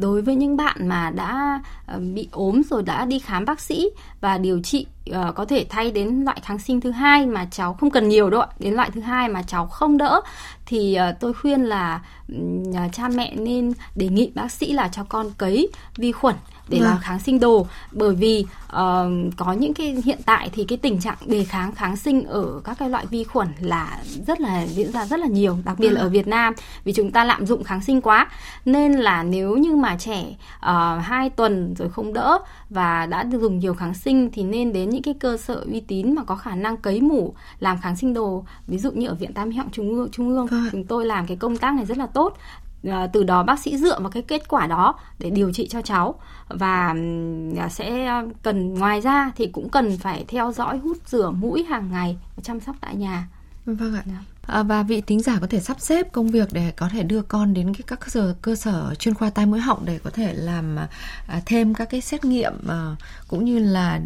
đối 0.00 0.22
với 0.22 0.34
những 0.34 0.56
bạn 0.56 0.88
mà 0.88 1.10
đã 1.10 1.60
ờ, 1.86 1.98
bị 2.14 2.28
ốm 2.32 2.62
rồi 2.70 2.82
đã 2.82 3.04
đi 3.04 3.18
khám 3.18 3.44
bác 3.44 3.60
sĩ 3.60 3.88
và 4.20 4.38
điều 4.38 4.62
trị 4.62 4.86
à, 5.12 5.32
có 5.34 5.44
thể 5.44 5.66
thay 5.68 5.90
đến 5.90 6.22
loại 6.24 6.40
kháng 6.42 6.58
sinh 6.58 6.80
thứ 6.80 6.90
hai 6.90 7.26
mà 7.26 7.46
cháu 7.50 7.74
không 7.74 7.90
cần 7.90 8.08
nhiều 8.08 8.30
đâu 8.30 8.40
ạ, 8.40 8.48
đến 8.58 8.74
loại 8.74 8.90
thứ 8.94 9.00
hai 9.00 9.28
mà 9.28 9.42
cháu 9.42 9.66
không 9.66 9.98
đỡ 9.98 10.20
thì 10.66 10.94
à, 10.94 11.12
tôi 11.12 11.34
khuyên 11.34 11.62
là 11.64 12.02
à, 12.74 12.88
cha 12.92 13.08
mẹ 13.08 13.34
nên 13.36 13.72
đề 13.94 14.08
nghị 14.08 14.32
bác 14.34 14.52
sĩ 14.52 14.72
là 14.72 14.88
cho 14.88 15.04
con 15.04 15.30
cấy 15.38 15.68
vi 15.96 16.12
khuẩn 16.12 16.34
để 16.68 16.78
vâng. 16.78 16.88
làm 16.88 16.98
kháng 17.00 17.20
sinh 17.20 17.40
đồ. 17.40 17.66
Bởi 17.92 18.14
vì 18.14 18.46
uh, 18.66 18.76
có 19.36 19.52
những 19.58 19.74
cái 19.74 20.02
hiện 20.04 20.18
tại 20.26 20.50
thì 20.52 20.64
cái 20.64 20.78
tình 20.78 21.00
trạng 21.00 21.16
đề 21.26 21.44
kháng 21.44 21.72
kháng 21.72 21.96
sinh 21.96 22.24
ở 22.24 22.60
các 22.64 22.78
cái 22.78 22.90
loại 22.90 23.06
vi 23.06 23.24
khuẩn 23.24 23.48
là 23.60 23.98
rất 24.26 24.40
là 24.40 24.66
diễn 24.66 24.92
ra 24.92 25.06
rất 25.06 25.20
là 25.20 25.26
nhiều 25.26 25.58
đặc 25.64 25.78
biệt 25.78 25.90
là 25.90 26.00
ở 26.00 26.08
Việt 26.08 26.26
Nam 26.26 26.54
vì 26.84 26.92
chúng 26.92 27.10
ta 27.10 27.24
lạm 27.24 27.46
dụng 27.46 27.64
kháng 27.64 27.82
sinh 27.82 28.00
quá. 28.00 28.28
Nên 28.64 28.92
là 28.92 29.22
nếu 29.22 29.56
như 29.56 29.76
mà 29.76 29.96
trẻ 29.96 30.24
uh, 30.56 31.04
2 31.04 31.30
tuần 31.30 31.74
rồi 31.78 31.88
không 31.90 32.12
đỡ 32.12 32.38
và 32.70 33.06
đã 33.06 33.24
dùng 33.32 33.58
nhiều 33.58 33.74
kháng 33.74 33.94
sinh 33.94 34.30
thì 34.32 34.42
nên 34.42 34.72
đến 34.72 34.90
những 34.90 35.02
cái 35.02 35.14
cơ 35.14 35.36
sở 35.36 35.54
uy 35.54 35.80
tín 35.80 36.14
mà 36.14 36.24
có 36.24 36.36
khả 36.36 36.54
năng 36.54 36.76
cấy 36.76 37.00
mủ 37.00 37.34
làm 37.60 37.80
kháng 37.80 37.96
sinh 37.96 38.14
đồ. 38.14 38.44
Ví 38.66 38.78
dụ 38.78 38.90
như 38.90 39.08
ở 39.08 39.14
viện 39.14 39.30
mũi 39.44 39.54
họng 39.54 39.70
trung 39.70 39.94
ương 39.94 40.08
trung 40.12 40.28
ương 40.28 40.46
vâng. 40.46 40.68
chúng 40.72 40.84
tôi 40.84 41.06
làm 41.06 41.26
cái 41.26 41.36
công 41.36 41.56
tác 41.56 41.74
này 41.74 41.84
rất 41.84 41.98
là 41.98 42.06
tốt 42.06 42.36
À, 42.90 43.06
từ 43.12 43.24
đó 43.24 43.42
bác 43.42 43.60
sĩ 43.60 43.76
dựa 43.76 44.00
vào 44.00 44.10
cái 44.10 44.22
kết 44.22 44.48
quả 44.48 44.66
đó 44.66 44.94
để 45.18 45.30
điều 45.30 45.52
trị 45.52 45.68
cho 45.68 45.82
cháu. 45.82 46.14
Và 46.48 46.94
à, 47.58 47.68
sẽ 47.68 48.12
cần 48.42 48.74
ngoài 48.74 49.00
ra 49.00 49.32
thì 49.36 49.46
cũng 49.46 49.68
cần 49.68 49.98
phải 49.98 50.24
theo 50.28 50.52
dõi 50.52 50.78
hút 50.78 50.96
rửa 51.06 51.30
mũi 51.30 51.64
hàng 51.64 51.88
ngày 51.92 52.18
chăm 52.42 52.60
sóc 52.60 52.76
tại 52.80 52.96
nhà. 52.96 53.28
Vâng 53.66 53.94
ạ. 53.94 54.02
Dạ. 54.06 54.20
À, 54.46 54.62
và 54.62 54.82
vị 54.82 55.00
tính 55.00 55.22
giả 55.22 55.38
có 55.40 55.46
thể 55.46 55.60
sắp 55.60 55.80
xếp 55.80 56.12
công 56.12 56.28
việc 56.28 56.48
để 56.52 56.72
có 56.76 56.88
thể 56.88 57.02
đưa 57.02 57.22
con 57.22 57.54
đến 57.54 57.74
cái 57.74 57.82
các 57.86 58.00
cơ 58.00 58.08
sở 58.08 58.34
cơ 58.42 58.54
sở 58.54 58.94
chuyên 58.98 59.14
khoa 59.14 59.30
tai 59.30 59.46
mũi 59.46 59.60
họng 59.60 59.84
để 59.84 59.98
có 60.04 60.10
thể 60.10 60.34
làm 60.34 60.76
à, 61.26 61.40
thêm 61.46 61.74
các 61.74 61.90
cái 61.90 62.00
xét 62.00 62.24
nghiệm 62.24 62.52
à, 62.68 62.96
cũng 63.28 63.44
như 63.44 63.58
là 63.58 64.00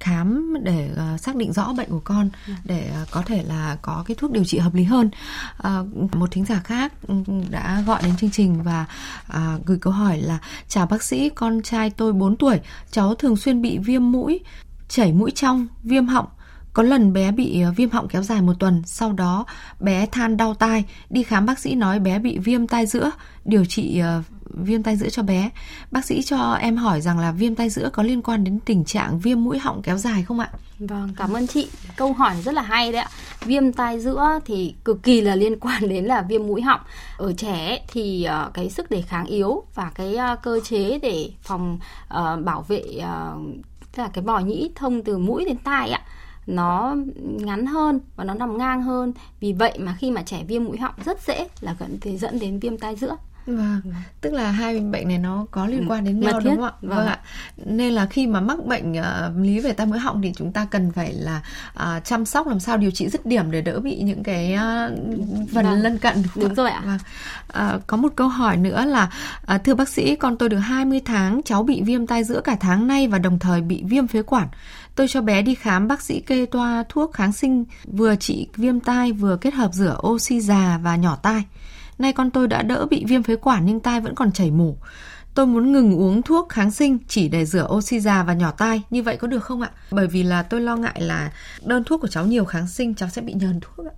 khám 0.00 0.54
để 0.62 0.90
à, 0.96 1.18
xác 1.18 1.36
định 1.36 1.52
rõ 1.52 1.72
bệnh 1.72 1.88
của 1.88 2.00
con 2.04 2.30
ừ. 2.46 2.52
để 2.64 2.90
à, 2.94 3.04
có 3.10 3.22
thể 3.22 3.42
là 3.42 3.76
có 3.82 4.04
cái 4.06 4.14
thuốc 4.14 4.32
điều 4.32 4.44
trị 4.44 4.58
hợp 4.58 4.74
lý 4.74 4.84
hơn. 4.84 5.10
À, 5.58 5.78
một 6.12 6.30
thính 6.30 6.44
giả 6.44 6.60
khác 6.64 6.92
ừ, 7.08 7.14
đã 7.50 7.82
gọi 7.86 8.02
đến 8.02 8.16
chương 8.16 8.30
trình 8.30 8.62
và 8.62 8.86
à, 9.28 9.58
gửi 9.66 9.78
câu 9.80 9.92
hỏi 9.92 10.18
là 10.18 10.38
chào 10.68 10.86
bác 10.86 11.02
sĩ, 11.02 11.30
con 11.30 11.62
trai 11.62 11.90
tôi 11.90 12.12
4 12.12 12.36
tuổi, 12.36 12.60
cháu 12.90 13.14
thường 13.14 13.36
xuyên 13.36 13.62
bị 13.62 13.78
viêm 13.78 14.12
mũi, 14.12 14.40
chảy 14.88 15.12
mũi 15.12 15.30
trong, 15.30 15.66
viêm 15.82 16.06
họng 16.06 16.26
có 16.72 16.82
lần 16.82 17.12
bé 17.12 17.32
bị 17.32 17.60
ờ, 17.60 17.72
viêm 17.76 17.90
họng 17.90 18.08
kéo 18.08 18.22
dài 18.22 18.42
một 18.42 18.52
tuần, 18.58 18.82
sau 18.86 19.12
đó 19.12 19.46
bé 19.80 20.06
than 20.06 20.36
đau 20.36 20.54
tai, 20.54 20.84
đi 21.10 21.22
khám 21.22 21.46
bác 21.46 21.58
sĩ 21.58 21.74
nói 21.74 22.00
bé 22.00 22.18
bị 22.18 22.38
viêm 22.38 22.66
tai 22.66 22.86
giữa, 22.86 23.10
điều 23.44 23.64
trị 23.64 23.98
ờ, 23.98 24.22
viêm 24.54 24.82
tai 24.82 24.96
giữa 24.96 25.08
cho 25.08 25.22
bé. 25.22 25.50
Bác 25.90 26.04
sĩ 26.04 26.22
cho 26.22 26.52
em 26.52 26.76
hỏi 26.76 27.00
rằng 27.00 27.18
là 27.18 27.32
viêm 27.32 27.54
tai 27.54 27.70
giữa 27.70 27.90
có 27.92 28.02
liên 28.02 28.22
quan 28.22 28.44
đến 28.44 28.58
tình 28.64 28.84
trạng 28.84 29.18
viêm 29.18 29.44
mũi 29.44 29.58
họng 29.58 29.82
kéo 29.82 29.98
dài 29.98 30.22
không 30.22 30.40
ạ? 30.40 30.50
Vâng, 30.78 31.12
cảm 31.16 31.36
ơn 31.36 31.46
chị. 31.46 31.68
Câu 31.96 32.12
hỏi 32.12 32.42
rất 32.44 32.54
là 32.54 32.62
hay 32.62 32.92
đấy 32.92 33.02
ạ. 33.02 33.08
Viêm 33.44 33.72
tai 33.72 34.00
giữa 34.00 34.38
thì 34.44 34.74
cực 34.84 35.02
kỳ 35.02 35.20
là 35.20 35.34
liên 35.34 35.58
quan 35.60 35.88
đến 35.88 36.04
là 36.04 36.22
viêm 36.22 36.46
mũi 36.46 36.62
họng. 36.62 36.80
Ở 37.16 37.32
trẻ 37.32 37.84
thì 37.88 38.24
ờ, 38.24 38.50
cái 38.54 38.70
sức 38.70 38.90
đề 38.90 39.02
kháng 39.02 39.26
yếu 39.26 39.62
và 39.74 39.90
cái 39.94 40.16
cơ 40.42 40.60
chế 40.64 40.98
để 41.02 41.30
phòng 41.42 41.78
bảo 42.44 42.64
vệ 42.68 42.82
tức 43.92 44.02
là 44.02 44.08
cái 44.12 44.24
bò 44.24 44.38
nhĩ 44.38 44.70
thông 44.74 45.02
từ 45.02 45.18
mũi 45.18 45.44
đến 45.44 45.56
tai 45.56 45.90
ạ 45.90 46.00
nó 46.46 46.96
ngắn 47.22 47.66
hơn 47.66 48.00
và 48.16 48.24
nó 48.24 48.34
nằm 48.34 48.58
ngang 48.58 48.82
hơn 48.82 49.12
vì 49.40 49.52
vậy 49.52 49.78
mà 49.78 49.96
khi 49.98 50.10
mà 50.10 50.22
trẻ 50.22 50.44
viêm 50.48 50.64
mũi 50.64 50.78
họng 50.78 50.94
rất 51.04 51.26
dễ 51.26 51.48
là 51.60 51.76
gần 51.78 52.18
dẫn 52.18 52.38
đến 52.38 52.58
viêm 52.58 52.78
tai 52.78 52.96
giữa 52.96 53.16
Vâng, 53.46 53.80
tức 54.20 54.32
là 54.32 54.50
hai 54.50 54.80
bệnh 54.80 55.08
này 55.08 55.18
nó 55.18 55.46
có 55.50 55.66
liên 55.66 55.90
quan 55.90 56.04
đến 56.04 56.20
nhau 56.20 56.40
đúng 56.44 56.56
không 56.56 56.64
ạ? 56.64 56.72
Vâng. 56.80 56.96
vâng 56.96 57.06
ạ. 57.06 57.18
Nên 57.56 57.92
là 57.92 58.06
khi 58.06 58.26
mà 58.26 58.40
mắc 58.40 58.66
bệnh 58.66 58.92
uh, 58.92 59.04
lý 59.36 59.60
về 59.60 59.72
tai 59.72 59.86
mũi 59.86 59.98
họng 59.98 60.22
thì 60.22 60.32
chúng 60.36 60.52
ta 60.52 60.66
cần 60.70 60.92
phải 60.92 61.12
là 61.12 61.42
uh, 61.74 62.04
chăm 62.04 62.24
sóc 62.24 62.46
làm 62.46 62.60
sao 62.60 62.76
điều 62.76 62.90
trị 62.90 63.08
dứt 63.08 63.26
điểm 63.26 63.50
để 63.50 63.60
đỡ 63.60 63.80
bị 63.80 64.02
những 64.02 64.22
cái 64.22 64.54
uh, 64.54 64.98
phần 65.54 65.64
vâng. 65.64 65.82
lân 65.82 65.98
cận. 65.98 66.22
Đúng, 66.34 66.44
đúng 66.44 66.54
rồi 66.54 66.70
ạ. 66.70 66.82
Vâng. 66.84 66.98
Uh, 67.76 67.86
có 67.86 67.96
một 67.96 68.12
câu 68.16 68.28
hỏi 68.28 68.56
nữa 68.56 68.84
là 68.84 69.10
uh, 69.54 69.64
thưa 69.64 69.74
bác 69.74 69.88
sĩ, 69.88 70.16
con 70.16 70.36
tôi 70.36 70.48
được 70.48 70.58
20 70.58 71.00
tháng, 71.04 71.40
cháu 71.44 71.62
bị 71.62 71.82
viêm 71.82 72.06
tai 72.06 72.24
giữa 72.24 72.40
cả 72.40 72.56
tháng 72.60 72.86
nay 72.86 73.08
và 73.08 73.18
đồng 73.18 73.38
thời 73.38 73.60
bị 73.60 73.82
viêm 73.84 74.06
phế 74.06 74.22
quản. 74.22 74.48
Tôi 74.94 75.08
cho 75.08 75.20
bé 75.20 75.42
đi 75.42 75.54
khám 75.54 75.88
bác 75.88 76.02
sĩ 76.02 76.20
kê 76.20 76.46
toa 76.46 76.84
thuốc 76.88 77.12
kháng 77.12 77.32
sinh 77.32 77.64
vừa 77.86 78.16
trị 78.16 78.48
viêm 78.56 78.80
tai 78.80 79.12
vừa 79.12 79.36
kết 79.36 79.54
hợp 79.54 79.70
rửa 79.72 79.98
oxy 80.06 80.40
già 80.40 80.80
và 80.82 80.96
nhỏ 80.96 81.16
tai. 81.16 81.44
Nay 81.98 82.12
con 82.12 82.30
tôi 82.30 82.48
đã 82.48 82.62
đỡ 82.62 82.86
bị 82.90 83.04
viêm 83.08 83.22
phế 83.22 83.36
quản 83.36 83.66
nhưng 83.66 83.80
tai 83.80 84.00
vẫn 84.00 84.14
còn 84.14 84.32
chảy 84.32 84.50
mủ. 84.50 84.76
Tôi 85.34 85.46
muốn 85.46 85.72
ngừng 85.72 85.94
uống 86.00 86.22
thuốc 86.22 86.48
kháng 86.48 86.70
sinh 86.70 86.98
chỉ 87.08 87.28
để 87.28 87.44
rửa 87.44 87.68
oxy 87.70 88.00
già 88.00 88.22
và 88.22 88.34
nhỏ 88.34 88.50
tai, 88.50 88.82
như 88.90 89.02
vậy 89.02 89.16
có 89.16 89.28
được 89.28 89.44
không 89.44 89.62
ạ? 89.62 89.70
Bởi 89.90 90.06
vì 90.06 90.22
là 90.22 90.42
tôi 90.42 90.60
lo 90.60 90.76
ngại 90.76 91.00
là 91.00 91.32
đơn 91.62 91.84
thuốc 91.84 92.00
của 92.00 92.08
cháu 92.08 92.26
nhiều 92.26 92.44
kháng 92.44 92.68
sinh, 92.68 92.94
cháu 92.94 93.08
sẽ 93.08 93.22
bị 93.22 93.32
nhờn 93.32 93.60
thuốc 93.60 93.86
ạ. 93.86 93.94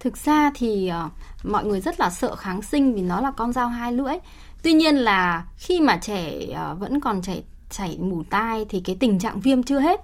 Thực 0.00 0.16
ra 0.16 0.50
thì 0.54 0.90
uh, 1.06 1.12
mọi 1.44 1.64
người 1.64 1.80
rất 1.80 2.00
là 2.00 2.10
sợ 2.10 2.36
kháng 2.36 2.62
sinh 2.62 2.94
vì 2.94 3.02
nó 3.02 3.20
là 3.20 3.30
con 3.30 3.52
dao 3.52 3.68
hai 3.68 3.92
lưỡi. 3.92 4.14
Tuy 4.62 4.72
nhiên 4.72 4.96
là 4.96 5.44
khi 5.56 5.80
mà 5.80 5.96
trẻ 5.96 6.32
uh, 6.50 6.78
vẫn 6.78 7.00
còn 7.00 7.22
chảy 7.22 7.44
chảy 7.70 7.98
mủ 8.00 8.22
tai 8.30 8.66
thì 8.68 8.80
cái 8.80 8.96
tình 9.00 9.18
trạng 9.18 9.40
viêm 9.40 9.62
chưa 9.62 9.80
hết 9.80 10.00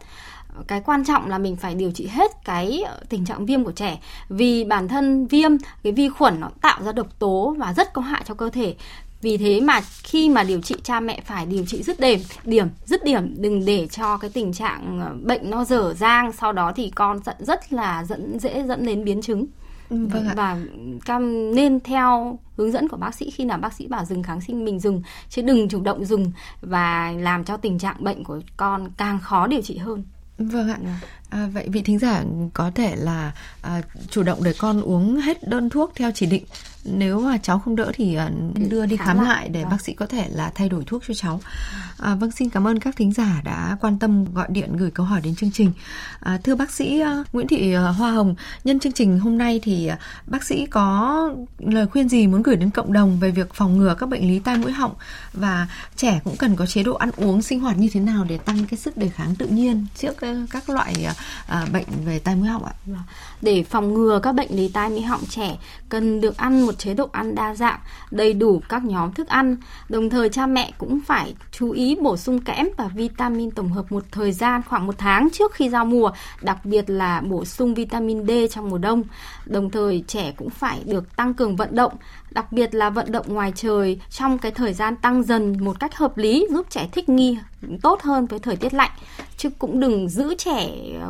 cái 0.66 0.80
quan 0.80 1.04
trọng 1.04 1.28
là 1.28 1.38
mình 1.38 1.56
phải 1.56 1.74
điều 1.74 1.90
trị 1.90 2.06
hết 2.06 2.30
cái 2.44 2.84
tình 3.08 3.24
trạng 3.24 3.46
viêm 3.46 3.64
của 3.64 3.72
trẻ. 3.72 3.98
Vì 4.28 4.64
bản 4.64 4.88
thân 4.88 5.26
viêm 5.26 5.50
cái 5.82 5.92
vi 5.92 6.08
khuẩn 6.08 6.40
nó 6.40 6.50
tạo 6.60 6.82
ra 6.82 6.92
độc 6.92 7.18
tố 7.18 7.54
và 7.58 7.74
rất 7.74 7.92
có 7.92 8.02
hại 8.02 8.22
cho 8.24 8.34
cơ 8.34 8.50
thể. 8.50 8.74
Vì 9.20 9.36
thế 9.36 9.60
mà 9.60 9.80
khi 10.02 10.28
mà 10.28 10.42
điều 10.42 10.60
trị 10.60 10.74
cha 10.82 11.00
mẹ 11.00 11.20
phải 11.24 11.46
điều 11.46 11.64
trị 11.66 11.82
dứt 11.82 12.00
điểm 12.00 12.20
điểm 12.44 12.68
dứt 12.84 13.04
điểm 13.04 13.34
đừng 13.42 13.64
để 13.64 13.86
cho 13.86 14.18
cái 14.18 14.30
tình 14.34 14.52
trạng 14.52 15.00
ờ, 15.00 15.14
bệnh 15.22 15.50
nó 15.50 15.64
dở 15.64 15.94
dang 15.98 16.32
sau 16.32 16.52
đó 16.52 16.72
thì 16.76 16.90
con 16.90 17.20
rất 17.38 17.72
là 17.72 18.04
dẫn 18.04 18.38
dễ 18.38 18.64
dẫn 18.66 18.86
đến 18.86 19.04
biến 19.04 19.22
chứng. 19.22 19.46
Ừ, 19.90 20.06
vâng 20.06 20.28
ạ. 20.28 20.34
và 20.36 20.58
cam 21.04 21.54
nên 21.54 21.80
theo 21.80 22.38
hướng 22.56 22.72
dẫn 22.72 22.88
của 22.88 22.96
bác 22.96 23.14
sĩ 23.14 23.30
khi 23.30 23.44
nào 23.44 23.58
bác 23.58 23.72
sĩ 23.72 23.86
bảo 23.86 24.04
dừng 24.04 24.22
kháng 24.22 24.40
sinh 24.40 24.64
mình 24.64 24.80
dừng 24.80 25.02
chứ 25.28 25.42
đừng 25.42 25.68
chủ 25.68 25.80
động 25.80 26.04
dùng 26.04 26.32
và 26.60 27.12
làm 27.18 27.44
cho 27.44 27.56
tình 27.56 27.78
trạng 27.78 28.04
bệnh 28.04 28.24
của 28.24 28.40
con 28.56 28.90
càng 28.96 29.18
khó 29.18 29.46
điều 29.46 29.62
trị 29.62 29.76
hơn 29.76 30.04
Vâng 30.48 30.68
ạ. 30.68 30.78
À, 31.33 31.47
vậy 31.53 31.68
vị 31.68 31.83
thính 31.83 31.99
giả 31.99 32.25
có 32.55 32.71
thể 32.75 32.97
là 32.97 33.33
à, 33.62 33.83
chủ 34.11 34.23
động 34.23 34.45
để 34.45 34.53
con 34.59 34.83
uống 34.83 35.16
hết 35.16 35.49
đơn 35.49 35.71
thuốc 35.71 35.92
theo 35.95 36.11
chỉ 36.14 36.27
định 36.27 36.45
nếu 36.85 37.21
mà 37.21 37.38
cháu 37.38 37.59
không 37.59 37.77
đỡ 37.77 37.92
thì 37.95 38.18
uh, 38.27 38.71
đưa 38.71 38.87
đi 38.87 38.97
khám, 38.97 39.21
lại, 39.21 39.49
để 39.49 39.61
vâng. 39.61 39.71
bác 39.71 39.81
sĩ 39.81 39.92
có 39.92 40.07
thể 40.07 40.29
là 40.31 40.53
thay 40.55 40.68
đổi 40.68 40.85
thuốc 40.85 41.03
cho 41.09 41.14
cháu. 41.14 41.40
À, 41.99 42.14
vâng 42.14 42.31
xin 42.31 42.51
cảm 42.51 42.66
ơn 42.66 42.79
các 42.79 42.97
thính 42.97 43.12
giả 43.12 43.40
đã 43.45 43.77
quan 43.81 43.99
tâm 43.99 44.35
gọi 44.35 44.47
điện 44.51 44.77
gửi 44.77 44.90
câu 44.90 45.07
hỏi 45.07 45.21
đến 45.21 45.35
chương 45.35 45.51
trình. 45.53 45.73
À, 46.21 46.38
thưa 46.45 46.55
bác 46.55 46.71
sĩ 46.71 47.03
uh, 47.21 47.35
Nguyễn 47.35 47.49
Thị 47.49 47.77
uh, 47.77 47.97
Hoa 47.97 48.11
Hồng, 48.11 48.35
nhân 48.64 48.81
chương 48.81 48.92
trình 48.92 49.18
hôm 49.18 49.38
nay 49.38 49.61
thì 49.62 49.90
uh, 49.92 49.99
bác 50.27 50.45
sĩ 50.45 50.66
có 50.66 51.31
lời 51.59 51.87
khuyên 51.87 52.09
gì 52.09 52.27
muốn 52.27 52.42
gửi 52.42 52.57
đến 52.57 52.71
cộng 52.71 52.92
đồng 52.92 53.18
về 53.21 53.31
việc 53.31 53.55
phòng 53.55 53.79
ngừa 53.79 53.95
các 53.99 54.09
bệnh 54.09 54.29
lý 54.29 54.38
tai 54.38 54.59
mũi 54.59 54.73
họng 54.73 54.95
và 55.33 55.68
trẻ 55.97 56.21
cũng 56.25 56.37
cần 56.37 56.57
có 56.57 56.66
chế 56.66 56.83
độ 56.83 56.95
ăn 56.95 57.11
uống 57.16 57.42
sinh 57.42 57.61
hoạt 57.61 57.79
như 57.79 57.88
thế 57.92 58.01
nào 58.01 58.25
để 58.29 58.38
tăng 58.38 58.66
cái 58.66 58.79
sức 58.79 58.97
đề 58.97 59.09
kháng 59.09 59.37
tự 59.37 59.47
nhiên 59.47 59.87
trước 59.97 60.12
uh, 60.12 60.51
các 60.51 60.71
loại 60.71 60.95
à, 61.46 61.66
bệnh 61.72 61.87
về 62.04 62.18
tai 62.18 62.37
mũi 62.37 62.48
họng 62.48 62.64
ạ? 62.64 62.72
Để 63.42 63.62
phòng 63.62 63.94
ngừa 63.94 64.20
các 64.22 64.32
bệnh 64.32 64.56
lý 64.56 64.68
tai 64.68 64.90
mũi 64.90 65.02
họng 65.02 65.26
trẻ 65.28 65.58
cần 65.88 66.20
được 66.20 66.37
ăn 66.37 66.66
một 66.66 66.78
chế 66.78 66.94
độ 66.94 67.08
ăn 67.12 67.35
đa 67.35 67.54
dạng, 67.54 67.78
đầy 68.11 68.35
đủ 68.35 68.62
các 68.68 68.85
nhóm 68.85 69.12
thức 69.12 69.28
ăn. 69.28 69.56
Đồng 69.88 70.11
thời 70.11 70.28
cha 70.28 70.46
mẹ 70.46 70.72
cũng 70.78 71.00
phải 71.06 71.35
chú 71.52 71.70
ý 71.70 71.96
bổ 72.02 72.16
sung 72.16 72.40
kẽm 72.40 72.68
và 72.76 72.88
vitamin 72.88 73.50
tổng 73.50 73.68
hợp 73.68 73.92
một 73.92 74.04
thời 74.11 74.32
gian 74.32 74.62
khoảng 74.68 74.87
một 74.87 74.94
tháng 74.98 75.28
trước 75.32 75.54
khi 75.54 75.68
giao 75.68 75.85
mùa, 75.85 76.11
đặc 76.42 76.64
biệt 76.64 76.90
là 76.90 77.20
bổ 77.20 77.44
sung 77.44 77.74
vitamin 77.74 78.26
D 78.26 78.30
trong 78.50 78.70
mùa 78.70 78.78
đông. 78.78 79.02
Đồng 79.46 79.70
thời 79.70 80.04
trẻ 80.06 80.32
cũng 80.37 80.50
phải 80.50 80.80
được 80.85 81.16
tăng 81.16 81.35
cường 81.35 81.56
vận 81.56 81.74
động, 81.74 81.92
đặc 82.30 82.52
biệt 82.52 82.74
là 82.74 82.90
vận 82.90 83.12
động 83.12 83.26
ngoài 83.28 83.52
trời 83.54 84.00
trong 84.11 84.38
cái 84.38 84.52
thời 84.52 84.72
gian 84.72 84.96
tăng 84.96 85.22
dần 85.22 85.64
một 85.64 85.80
cách 85.80 85.96
hợp 85.96 86.18
lý 86.18 86.46
giúp 86.50 86.66
trẻ 86.70 86.88
thích 86.92 87.08
nghi 87.08 87.38
tốt 87.83 88.03
hơn 88.03 88.27
với 88.27 88.38
thời 88.38 88.57
tiết 88.57 88.75
lạnh. 88.75 88.90
Chứ 89.37 89.51
cũng 89.59 89.81
đừng 89.81 90.09
giữ 90.09 90.35
trẻ 90.35 90.68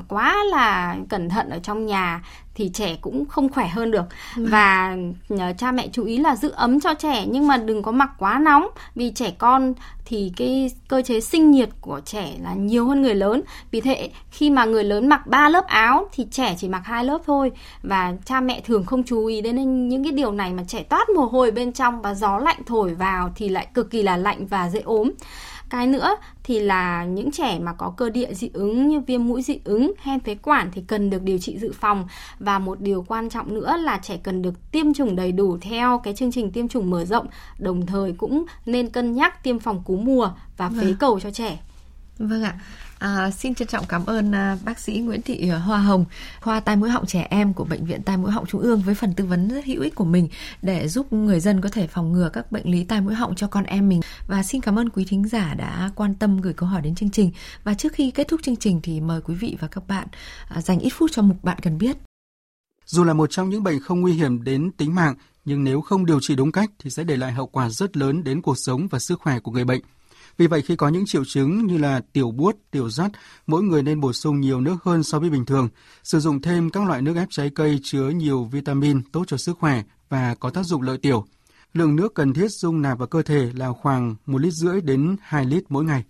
quá 0.08 0.44
là 0.50 0.96
cẩn 1.08 1.28
thận 1.28 1.50
ở 1.50 1.58
trong 1.58 1.86
nhà 1.86 2.22
thì 2.54 2.70
trẻ 2.74 2.96
cũng 3.00 3.26
không 3.26 3.48
khỏe 3.48 3.68
hơn 3.68 3.90
được. 3.90 4.04
Ừ. 4.36 4.46
và 4.50 4.96
nhờ 5.28 5.52
cha 5.58 5.72
mẹ 5.72 5.88
chú 5.92 6.04
ý 6.04 6.16
là 6.16 6.36
giữ 6.36 6.48
ấm 6.48 6.80
cho 6.80 6.94
trẻ 6.94 7.26
nhưng 7.26 7.46
mà 7.46 7.56
đừng 7.56 7.82
có 7.82 7.92
mặc 7.92 8.10
quá 8.18 8.38
nóng. 8.38 8.66
Vì 8.94 9.10
trẻ 9.10 9.32
con 9.38 9.74
thì 10.04 10.32
cái 10.36 10.70
cơ 10.88 11.02
chế 11.02 11.20
sinh 11.20 11.50
nhiệt 11.50 11.68
của 11.80 12.00
trẻ 12.04 12.32
là 12.42 12.54
nhiều 12.54 12.88
hơn 12.88 13.02
người 13.02 13.14
lớn. 13.14 13.42
Vì 13.70 13.80
thế 13.80 14.10
khi 14.30 14.50
mà 14.50 14.64
người 14.64 14.84
lớn 14.84 15.08
mặc 15.08 15.26
3 15.26 15.48
lớp 15.48 15.66
áo 15.66 16.08
thì 16.12 16.26
trẻ 16.30 16.56
chỉ 16.58 16.68
mặc 16.68 16.82
hai 16.84 17.04
lớp 17.04 17.18
thôi. 17.26 17.50
Và 17.82 18.12
cha 18.24 18.40
mẹ 18.40 18.60
thường 18.60 18.84
không 18.84 19.02
chú 19.02 19.26
ý 19.26 19.40
đến 19.40 19.88
những 19.88 20.04
cái 20.04 20.12
điều 20.12 20.32
này 20.32 20.52
mà 20.52 20.62
trẻ 20.68 20.82
toát 20.82 21.08
mồ 21.10 21.24
hôi 21.24 21.50
bên 21.50 21.72
trong 21.72 22.02
và 22.02 22.14
gió 22.14 22.38
lạnh 22.38 22.60
thổi 22.66 22.94
vào 22.94 23.32
thì 23.36 23.48
lại 23.48 23.66
cực 23.74 23.90
kỳ 23.90 24.02
là 24.02 24.16
lạnh 24.16 24.46
và 24.46 24.70
dễ 24.70 24.80
ốm 24.80 25.10
cái 25.72 25.86
nữa 25.86 26.16
thì 26.44 26.60
là 26.60 27.04
những 27.04 27.30
trẻ 27.30 27.58
mà 27.58 27.72
có 27.72 27.94
cơ 27.96 28.10
địa 28.10 28.34
dị 28.34 28.50
ứng 28.52 28.88
như 28.88 29.00
viêm 29.00 29.28
mũi 29.28 29.42
dị 29.42 29.60
ứng, 29.64 29.92
hen 29.98 30.20
phế 30.20 30.34
quản 30.34 30.70
thì 30.72 30.82
cần 30.86 31.10
được 31.10 31.22
điều 31.22 31.38
trị 31.38 31.58
dự 31.58 31.72
phòng 31.72 32.08
và 32.38 32.58
một 32.58 32.80
điều 32.80 33.04
quan 33.08 33.28
trọng 33.28 33.54
nữa 33.54 33.76
là 33.76 33.98
trẻ 34.02 34.16
cần 34.22 34.42
được 34.42 34.72
tiêm 34.72 34.94
chủng 34.94 35.16
đầy 35.16 35.32
đủ 35.32 35.58
theo 35.60 36.00
cái 36.04 36.14
chương 36.14 36.32
trình 36.32 36.52
tiêm 36.52 36.68
chủng 36.68 36.90
mở 36.90 37.04
rộng, 37.04 37.26
đồng 37.58 37.86
thời 37.86 38.12
cũng 38.12 38.44
nên 38.66 38.90
cân 38.90 39.14
nhắc 39.14 39.44
tiêm 39.44 39.58
phòng 39.58 39.82
cúm 39.84 40.04
mùa 40.04 40.30
và 40.56 40.68
phế 40.68 40.74
vâng. 40.74 40.96
cầu 41.00 41.20
cho 41.20 41.30
trẻ. 41.30 41.58
Vâng 42.18 42.42
ạ. 42.42 42.60
À, 42.98 43.30
xin 43.30 43.54
trân 43.54 43.68
trọng 43.68 43.86
cảm 43.86 44.06
ơn 44.06 44.34
à, 44.34 44.58
bác 44.64 44.78
sĩ 44.78 44.98
Nguyễn 45.00 45.22
Thị 45.22 45.48
Hoa 45.48 45.78
Hồng, 45.78 46.04
khoa 46.40 46.60
tai 46.60 46.76
mũi 46.76 46.90
họng 46.90 47.06
trẻ 47.06 47.26
em 47.30 47.54
của 47.54 47.64
bệnh 47.64 47.84
viện 47.84 48.02
tai 48.02 48.16
mũi 48.16 48.30
họng 48.30 48.46
Trung 48.46 48.60
ương 48.60 48.80
với 48.80 48.94
phần 48.94 49.14
tư 49.14 49.24
vấn 49.24 49.48
rất 49.48 49.64
hữu 49.64 49.82
ích 49.82 49.94
của 49.94 50.04
mình 50.04 50.28
để 50.62 50.88
giúp 50.88 51.12
người 51.12 51.40
dân 51.40 51.60
có 51.60 51.68
thể 51.68 51.86
phòng 51.86 52.12
ngừa 52.12 52.28
các 52.32 52.52
bệnh 52.52 52.70
lý 52.70 52.84
tai 52.84 53.00
mũi 53.00 53.14
họng 53.14 53.34
cho 53.34 53.46
con 53.46 53.64
em 53.64 53.88
mình. 53.88 54.00
Và 54.26 54.42
xin 54.42 54.60
cảm 54.60 54.78
ơn 54.78 54.88
quý 54.88 55.04
thính 55.08 55.28
giả 55.28 55.54
đã 55.54 55.90
quan 55.94 56.14
tâm 56.14 56.40
gửi 56.40 56.52
câu 56.52 56.68
hỏi 56.68 56.82
đến 56.82 56.94
chương 56.94 57.10
trình. 57.10 57.30
Và 57.64 57.74
trước 57.74 57.92
khi 57.92 58.10
kết 58.10 58.28
thúc 58.28 58.40
chương 58.42 58.56
trình 58.56 58.80
thì 58.82 59.00
mời 59.00 59.20
quý 59.20 59.34
vị 59.34 59.56
và 59.60 59.68
các 59.68 59.88
bạn 59.88 60.08
à, 60.48 60.60
dành 60.60 60.78
ít 60.78 60.90
phút 60.90 61.10
cho 61.12 61.22
mục 61.22 61.44
bạn 61.44 61.58
cần 61.62 61.78
biết. 61.78 61.96
Dù 62.86 63.04
là 63.04 63.12
một 63.12 63.30
trong 63.30 63.50
những 63.50 63.62
bệnh 63.62 63.80
không 63.80 64.00
nguy 64.00 64.12
hiểm 64.12 64.44
đến 64.44 64.70
tính 64.76 64.94
mạng, 64.94 65.14
nhưng 65.44 65.64
nếu 65.64 65.80
không 65.80 66.06
điều 66.06 66.20
trị 66.20 66.34
đúng 66.34 66.52
cách 66.52 66.70
thì 66.78 66.90
sẽ 66.90 67.04
để 67.04 67.16
lại 67.16 67.32
hậu 67.32 67.46
quả 67.46 67.68
rất 67.68 67.96
lớn 67.96 68.24
đến 68.24 68.42
cuộc 68.42 68.58
sống 68.58 68.88
và 68.88 68.98
sức 68.98 69.20
khỏe 69.20 69.38
của 69.38 69.52
người 69.52 69.64
bệnh. 69.64 69.80
Vì 70.38 70.46
vậy 70.46 70.62
khi 70.62 70.76
có 70.76 70.88
những 70.88 71.06
triệu 71.06 71.24
chứng 71.24 71.66
như 71.66 71.78
là 71.78 72.00
tiểu 72.12 72.30
buốt, 72.30 72.56
tiểu 72.70 72.90
rắt, 72.90 73.10
mỗi 73.46 73.62
người 73.62 73.82
nên 73.82 74.00
bổ 74.00 74.12
sung 74.12 74.40
nhiều 74.40 74.60
nước 74.60 74.76
hơn 74.84 75.02
so 75.02 75.18
với 75.18 75.30
bình 75.30 75.46
thường, 75.46 75.68
sử 76.02 76.20
dụng 76.20 76.42
thêm 76.42 76.70
các 76.70 76.86
loại 76.88 77.02
nước 77.02 77.16
ép 77.16 77.28
trái 77.30 77.50
cây 77.54 77.80
chứa 77.82 78.08
nhiều 78.08 78.44
vitamin 78.44 79.02
tốt 79.12 79.24
cho 79.26 79.36
sức 79.36 79.58
khỏe 79.58 79.82
và 80.08 80.34
có 80.40 80.50
tác 80.50 80.62
dụng 80.62 80.82
lợi 80.82 80.98
tiểu. 80.98 81.24
Lượng 81.74 81.96
nước 81.96 82.14
cần 82.14 82.34
thiết 82.34 82.48
dung 82.50 82.82
nạp 82.82 82.98
vào 82.98 83.08
cơ 83.08 83.22
thể 83.22 83.50
là 83.54 83.72
khoảng 83.72 84.16
1 84.26 84.38
lít 84.38 84.52
rưỡi 84.52 84.80
đến 84.80 85.16
2 85.20 85.44
lít 85.44 85.64
mỗi 85.68 85.84
ngày. 85.84 86.04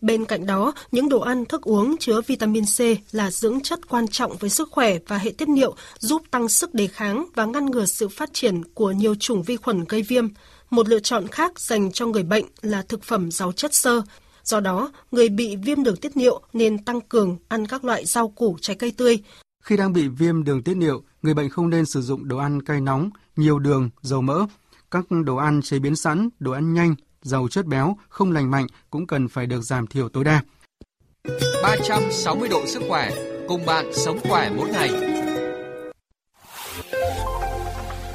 Bên 0.00 0.24
cạnh 0.24 0.46
đó, 0.46 0.72
những 0.92 1.08
đồ 1.08 1.20
ăn, 1.20 1.44
thức 1.44 1.62
uống 1.62 1.96
chứa 2.00 2.20
vitamin 2.26 2.64
C 2.64 2.80
là 3.14 3.30
dưỡng 3.30 3.60
chất 3.60 3.88
quan 3.88 4.08
trọng 4.08 4.36
với 4.36 4.50
sức 4.50 4.68
khỏe 4.70 4.98
và 5.08 5.18
hệ 5.18 5.30
tiết 5.30 5.48
niệu, 5.48 5.76
giúp 5.98 6.22
tăng 6.30 6.48
sức 6.48 6.74
đề 6.74 6.86
kháng 6.86 7.26
và 7.34 7.44
ngăn 7.44 7.66
ngừa 7.66 7.86
sự 7.86 8.08
phát 8.08 8.30
triển 8.32 8.64
của 8.74 8.92
nhiều 8.92 9.14
chủng 9.14 9.42
vi 9.42 9.56
khuẩn 9.56 9.84
gây 9.88 10.02
viêm. 10.02 10.28
Một 10.74 10.88
lựa 10.88 11.00
chọn 11.00 11.28
khác 11.28 11.60
dành 11.60 11.92
cho 11.92 12.06
người 12.06 12.22
bệnh 12.22 12.44
là 12.62 12.82
thực 12.82 13.02
phẩm 13.02 13.30
giàu 13.30 13.52
chất 13.52 13.74
xơ. 13.74 14.02
Do 14.44 14.60
đó, 14.60 14.92
người 15.10 15.28
bị 15.28 15.56
viêm 15.56 15.82
đường 15.82 15.96
tiết 15.96 16.16
niệu 16.16 16.40
nên 16.52 16.84
tăng 16.84 17.00
cường 17.00 17.36
ăn 17.48 17.66
các 17.66 17.84
loại 17.84 18.04
rau 18.04 18.28
củ 18.28 18.56
trái 18.60 18.76
cây 18.76 18.92
tươi. 18.96 19.18
Khi 19.64 19.76
đang 19.76 19.92
bị 19.92 20.08
viêm 20.08 20.44
đường 20.44 20.62
tiết 20.62 20.74
niệu, 20.74 21.02
người 21.22 21.34
bệnh 21.34 21.50
không 21.50 21.70
nên 21.70 21.86
sử 21.86 22.02
dụng 22.02 22.28
đồ 22.28 22.36
ăn 22.36 22.62
cay 22.62 22.80
nóng, 22.80 23.10
nhiều 23.36 23.58
đường, 23.58 23.90
dầu 24.02 24.22
mỡ. 24.22 24.46
Các 24.90 25.04
đồ 25.24 25.36
ăn 25.36 25.62
chế 25.62 25.78
biến 25.78 25.96
sẵn, 25.96 26.28
đồ 26.38 26.52
ăn 26.52 26.74
nhanh, 26.74 26.94
giàu 27.22 27.48
chất 27.48 27.66
béo, 27.66 27.96
không 28.08 28.32
lành 28.32 28.50
mạnh 28.50 28.66
cũng 28.90 29.06
cần 29.06 29.28
phải 29.28 29.46
được 29.46 29.60
giảm 29.60 29.86
thiểu 29.86 30.08
tối 30.08 30.24
đa. 30.24 30.42
360 31.62 32.48
độ 32.48 32.66
sức 32.66 32.82
khỏe, 32.88 33.10
cùng 33.48 33.66
bạn 33.66 33.90
sống 33.94 34.18
khỏe 34.28 34.52
mỗi 34.56 34.68
ngày. 34.70 35.13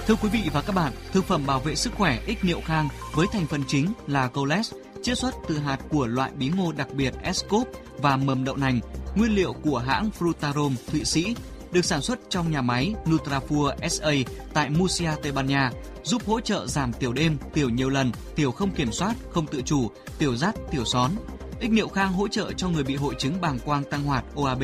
Thưa 0.09 0.15
quý 0.15 0.29
vị 0.29 0.49
và 0.53 0.61
các 0.61 0.75
bạn, 0.75 0.93
thực 1.11 1.25
phẩm 1.25 1.45
bảo 1.45 1.59
vệ 1.59 1.75
sức 1.75 1.93
khỏe 1.93 2.19
ích 2.25 2.43
niệu 2.43 2.61
khang 2.65 2.89
với 3.13 3.27
thành 3.31 3.47
phần 3.47 3.63
chính 3.67 3.93
là 4.07 4.27
coles, 4.27 4.73
chiết 5.01 5.17
xuất 5.17 5.35
từ 5.47 5.57
hạt 5.57 5.77
của 5.89 6.07
loại 6.07 6.31
bí 6.35 6.49
ngô 6.49 6.71
đặc 6.71 6.87
biệt 6.93 7.13
Escop 7.21 7.67
và 7.97 8.17
mầm 8.17 8.43
đậu 8.43 8.55
nành, 8.55 8.79
nguyên 9.15 9.35
liệu 9.35 9.53
của 9.53 9.77
hãng 9.77 10.09
Frutarom 10.19 10.73
Thụy 10.91 11.05
Sĩ, 11.05 11.35
được 11.71 11.85
sản 11.85 12.01
xuất 12.01 12.19
trong 12.29 12.51
nhà 12.51 12.61
máy 12.61 12.93
Nutrafur 13.05 13.87
SA 13.89 14.11
tại 14.53 14.69
Murcia, 14.69 15.11
Tây 15.23 15.31
Ban 15.31 15.47
Nha, 15.47 15.71
giúp 16.03 16.21
hỗ 16.25 16.39
trợ 16.39 16.67
giảm 16.67 16.93
tiểu 16.93 17.13
đêm, 17.13 17.37
tiểu 17.53 17.69
nhiều 17.69 17.89
lần, 17.89 18.11
tiểu 18.35 18.51
không 18.51 18.71
kiểm 18.71 18.91
soát, 18.91 19.15
không 19.31 19.47
tự 19.47 19.61
chủ, 19.61 19.91
tiểu 20.19 20.35
rắt, 20.35 20.55
tiểu 20.71 20.85
són. 20.85 21.11
Ích 21.59 21.71
niệu 21.71 21.87
khang 21.87 22.13
hỗ 22.13 22.27
trợ 22.27 22.51
cho 22.57 22.69
người 22.69 22.83
bị 22.83 22.95
hội 22.95 23.15
chứng 23.17 23.41
bàng 23.41 23.59
quang 23.65 23.83
tăng 23.83 24.03
hoạt 24.03 24.25
OAB, 24.35 24.63